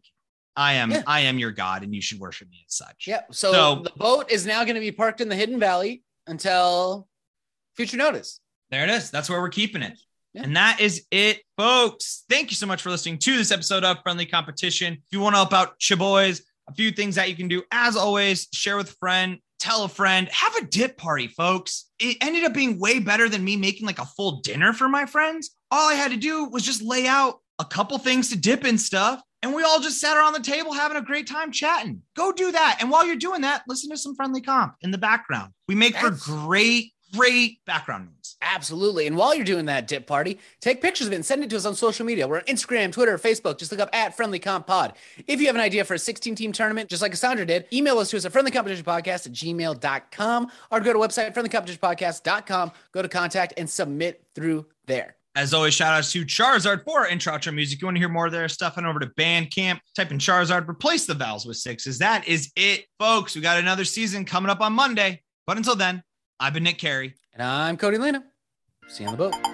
I 0.55 0.73
am, 0.73 0.91
Yeah. 0.91 1.03
I 1.07 1.21
am 1.21 1.39
your 1.39 1.51
god, 1.51 1.81
and 1.83 1.95
you 1.95 2.01
should 2.01 2.19
worship 2.19 2.49
me 2.49 2.63
as 2.67 2.75
such. 2.75 3.05
Yeah. 3.07 3.21
So, 3.31 3.51
So- 3.51 3.81
the 3.83 3.91
boat 3.97 4.29
is 4.31 4.45
now 4.45 4.63
going 4.63 4.75
to 4.75 4.81
be 4.81 4.91
parked 4.91 5.21
in 5.21 5.29
the 5.29 5.35
Hidden 5.35 5.59
Valley 5.59 6.03
until 6.27 7.07
future 7.75 7.97
notice. 7.97 8.39
There 8.69 8.83
it 8.83 8.89
is. 8.89 9.09
That's 9.11 9.29
where 9.29 9.39
we're 9.41 9.49
keeping 9.49 9.81
it. 9.81 9.97
Yeah. 10.33 10.43
And 10.43 10.55
that 10.55 10.79
is 10.79 11.05
it, 11.11 11.41
folks. 11.57 12.23
Thank 12.29 12.51
you 12.51 12.55
so 12.55 12.65
much 12.65 12.81
for 12.81 12.89
listening 12.89 13.17
to 13.19 13.37
this 13.37 13.51
episode 13.51 13.83
of 13.83 13.97
Friendly 14.03 14.25
Competition. 14.25 14.93
If 14.93 14.99
you 15.11 15.19
want 15.19 15.33
to 15.33 15.37
help 15.37 15.53
out 15.53 15.79
Chaboys, 15.79 16.41
a 16.71 16.75
few 16.75 16.91
things 16.91 17.15
that 17.15 17.29
you 17.29 17.35
can 17.35 17.47
do. 17.47 17.63
As 17.71 17.95
always, 17.95 18.47
share 18.53 18.77
with 18.77 18.89
a 18.89 18.95
friend, 18.95 19.39
tell 19.59 19.83
a 19.83 19.89
friend, 19.89 20.27
have 20.29 20.55
a 20.55 20.65
dip 20.65 20.97
party, 20.97 21.27
folks. 21.27 21.89
It 21.99 22.17
ended 22.21 22.43
up 22.43 22.53
being 22.53 22.79
way 22.79 22.99
better 22.99 23.29
than 23.29 23.43
me 23.43 23.57
making 23.57 23.85
like 23.85 23.99
a 23.99 24.05
full 24.05 24.41
dinner 24.41 24.73
for 24.73 24.89
my 24.89 25.05
friends. 25.05 25.51
All 25.69 25.89
I 25.89 25.93
had 25.93 26.11
to 26.11 26.17
do 26.17 26.45
was 26.45 26.63
just 26.63 26.81
lay 26.81 27.07
out 27.07 27.39
a 27.59 27.65
couple 27.65 27.97
things 27.97 28.29
to 28.29 28.37
dip 28.37 28.65
in 28.65 28.77
stuff. 28.77 29.21
And 29.43 29.55
we 29.55 29.63
all 29.63 29.79
just 29.79 29.99
sat 29.99 30.17
around 30.17 30.33
the 30.33 30.39
table 30.39 30.71
having 30.73 30.97
a 30.97 31.01
great 31.01 31.27
time 31.27 31.51
chatting. 31.51 32.01
Go 32.15 32.31
do 32.31 32.51
that. 32.51 32.77
And 32.79 32.91
while 32.91 33.05
you're 33.05 33.15
doing 33.15 33.41
that, 33.41 33.63
listen 33.67 33.89
to 33.89 33.97
some 33.97 34.15
friendly 34.15 34.41
comp 34.41 34.75
in 34.81 34.91
the 34.91 34.99
background. 34.99 35.51
We 35.67 35.73
make 35.73 35.95
for 35.95 36.11
great, 36.11 36.93
great 37.13 37.63
background 37.65 38.05
noise. 38.05 38.35
Absolutely. 38.41 39.07
And 39.07 39.17
while 39.17 39.35
you're 39.35 39.45
doing 39.45 39.65
that 39.65 39.87
dip 39.87 40.07
party, 40.07 40.39
take 40.59 40.81
pictures 40.81 41.07
of 41.07 41.13
it 41.13 41.17
and 41.17 41.25
send 41.25 41.43
it 41.43 41.49
to 41.51 41.55
us 41.55 41.65
on 41.65 41.75
social 41.75 42.05
media. 42.05 42.27
We're 42.27 42.37
on 42.37 42.43
Instagram, 42.43 42.91
Twitter, 42.91 43.17
Facebook. 43.17 43.57
Just 43.57 43.71
look 43.71 43.81
up 43.81 43.89
at 43.93 44.15
Friendly 44.15 44.39
Comp 44.39 44.67
Pod. 44.67 44.93
If 45.27 45.39
you 45.39 45.47
have 45.47 45.55
an 45.55 45.61
idea 45.61 45.85
for 45.85 45.93
a 45.93 45.99
16 45.99 46.35
team 46.35 46.51
tournament, 46.51 46.89
just 46.89 47.01
like 47.01 47.11
Cassandra 47.11 47.45
did, 47.45 47.65
email 47.71 47.99
us 47.99 48.09
to 48.11 48.17
us 48.17 48.25
at 48.25 48.33
friendlycompetitionpodcast 48.33 49.27
at 49.27 49.33
gmail.com 49.33 50.51
or 50.71 50.79
go 50.79 50.93
to 50.93 50.99
website 50.99 51.33
friendlycompetitionpodcast.com, 51.33 52.71
go 52.91 53.01
to 53.01 53.09
contact 53.09 53.53
and 53.57 53.69
submit 53.69 54.23
through 54.35 54.65
there. 54.87 55.15
As 55.33 55.53
always, 55.53 55.73
shout 55.73 55.93
outs 55.93 56.11
to 56.11 56.25
Charizard 56.25 56.83
for 56.83 56.99
our 56.99 57.07
intro 57.07 57.31
outro 57.31 57.53
music. 57.53 57.79
You 57.79 57.87
want 57.87 57.95
to 57.95 57.99
hear 57.99 58.09
more 58.09 58.25
of 58.25 58.33
their 58.33 58.49
stuff? 58.49 58.75
Head 58.75 58.83
over 58.83 58.99
to 58.99 59.07
Bandcamp, 59.07 59.79
type 59.95 60.11
in 60.11 60.17
Charizard, 60.17 60.67
replace 60.67 61.05
the 61.05 61.13
vowels 61.13 61.45
with 61.45 61.55
sixes. 61.55 61.99
That 61.99 62.27
is 62.27 62.51
it, 62.57 62.85
folks. 62.99 63.33
We 63.33 63.41
got 63.41 63.57
another 63.57 63.85
season 63.85 64.25
coming 64.25 64.49
up 64.49 64.59
on 64.59 64.73
Monday. 64.73 65.21
But 65.47 65.55
until 65.55 65.77
then, 65.77 66.03
I've 66.41 66.53
been 66.53 66.63
Nick 66.63 66.79
Carey. 66.79 67.13
And 67.35 67.43
I'm 67.43 67.77
Cody 67.77 67.99
Lena. 67.99 68.23
See 68.87 69.03
you 69.03 69.09
on 69.09 69.15
the 69.15 69.29
boat. 69.29 69.50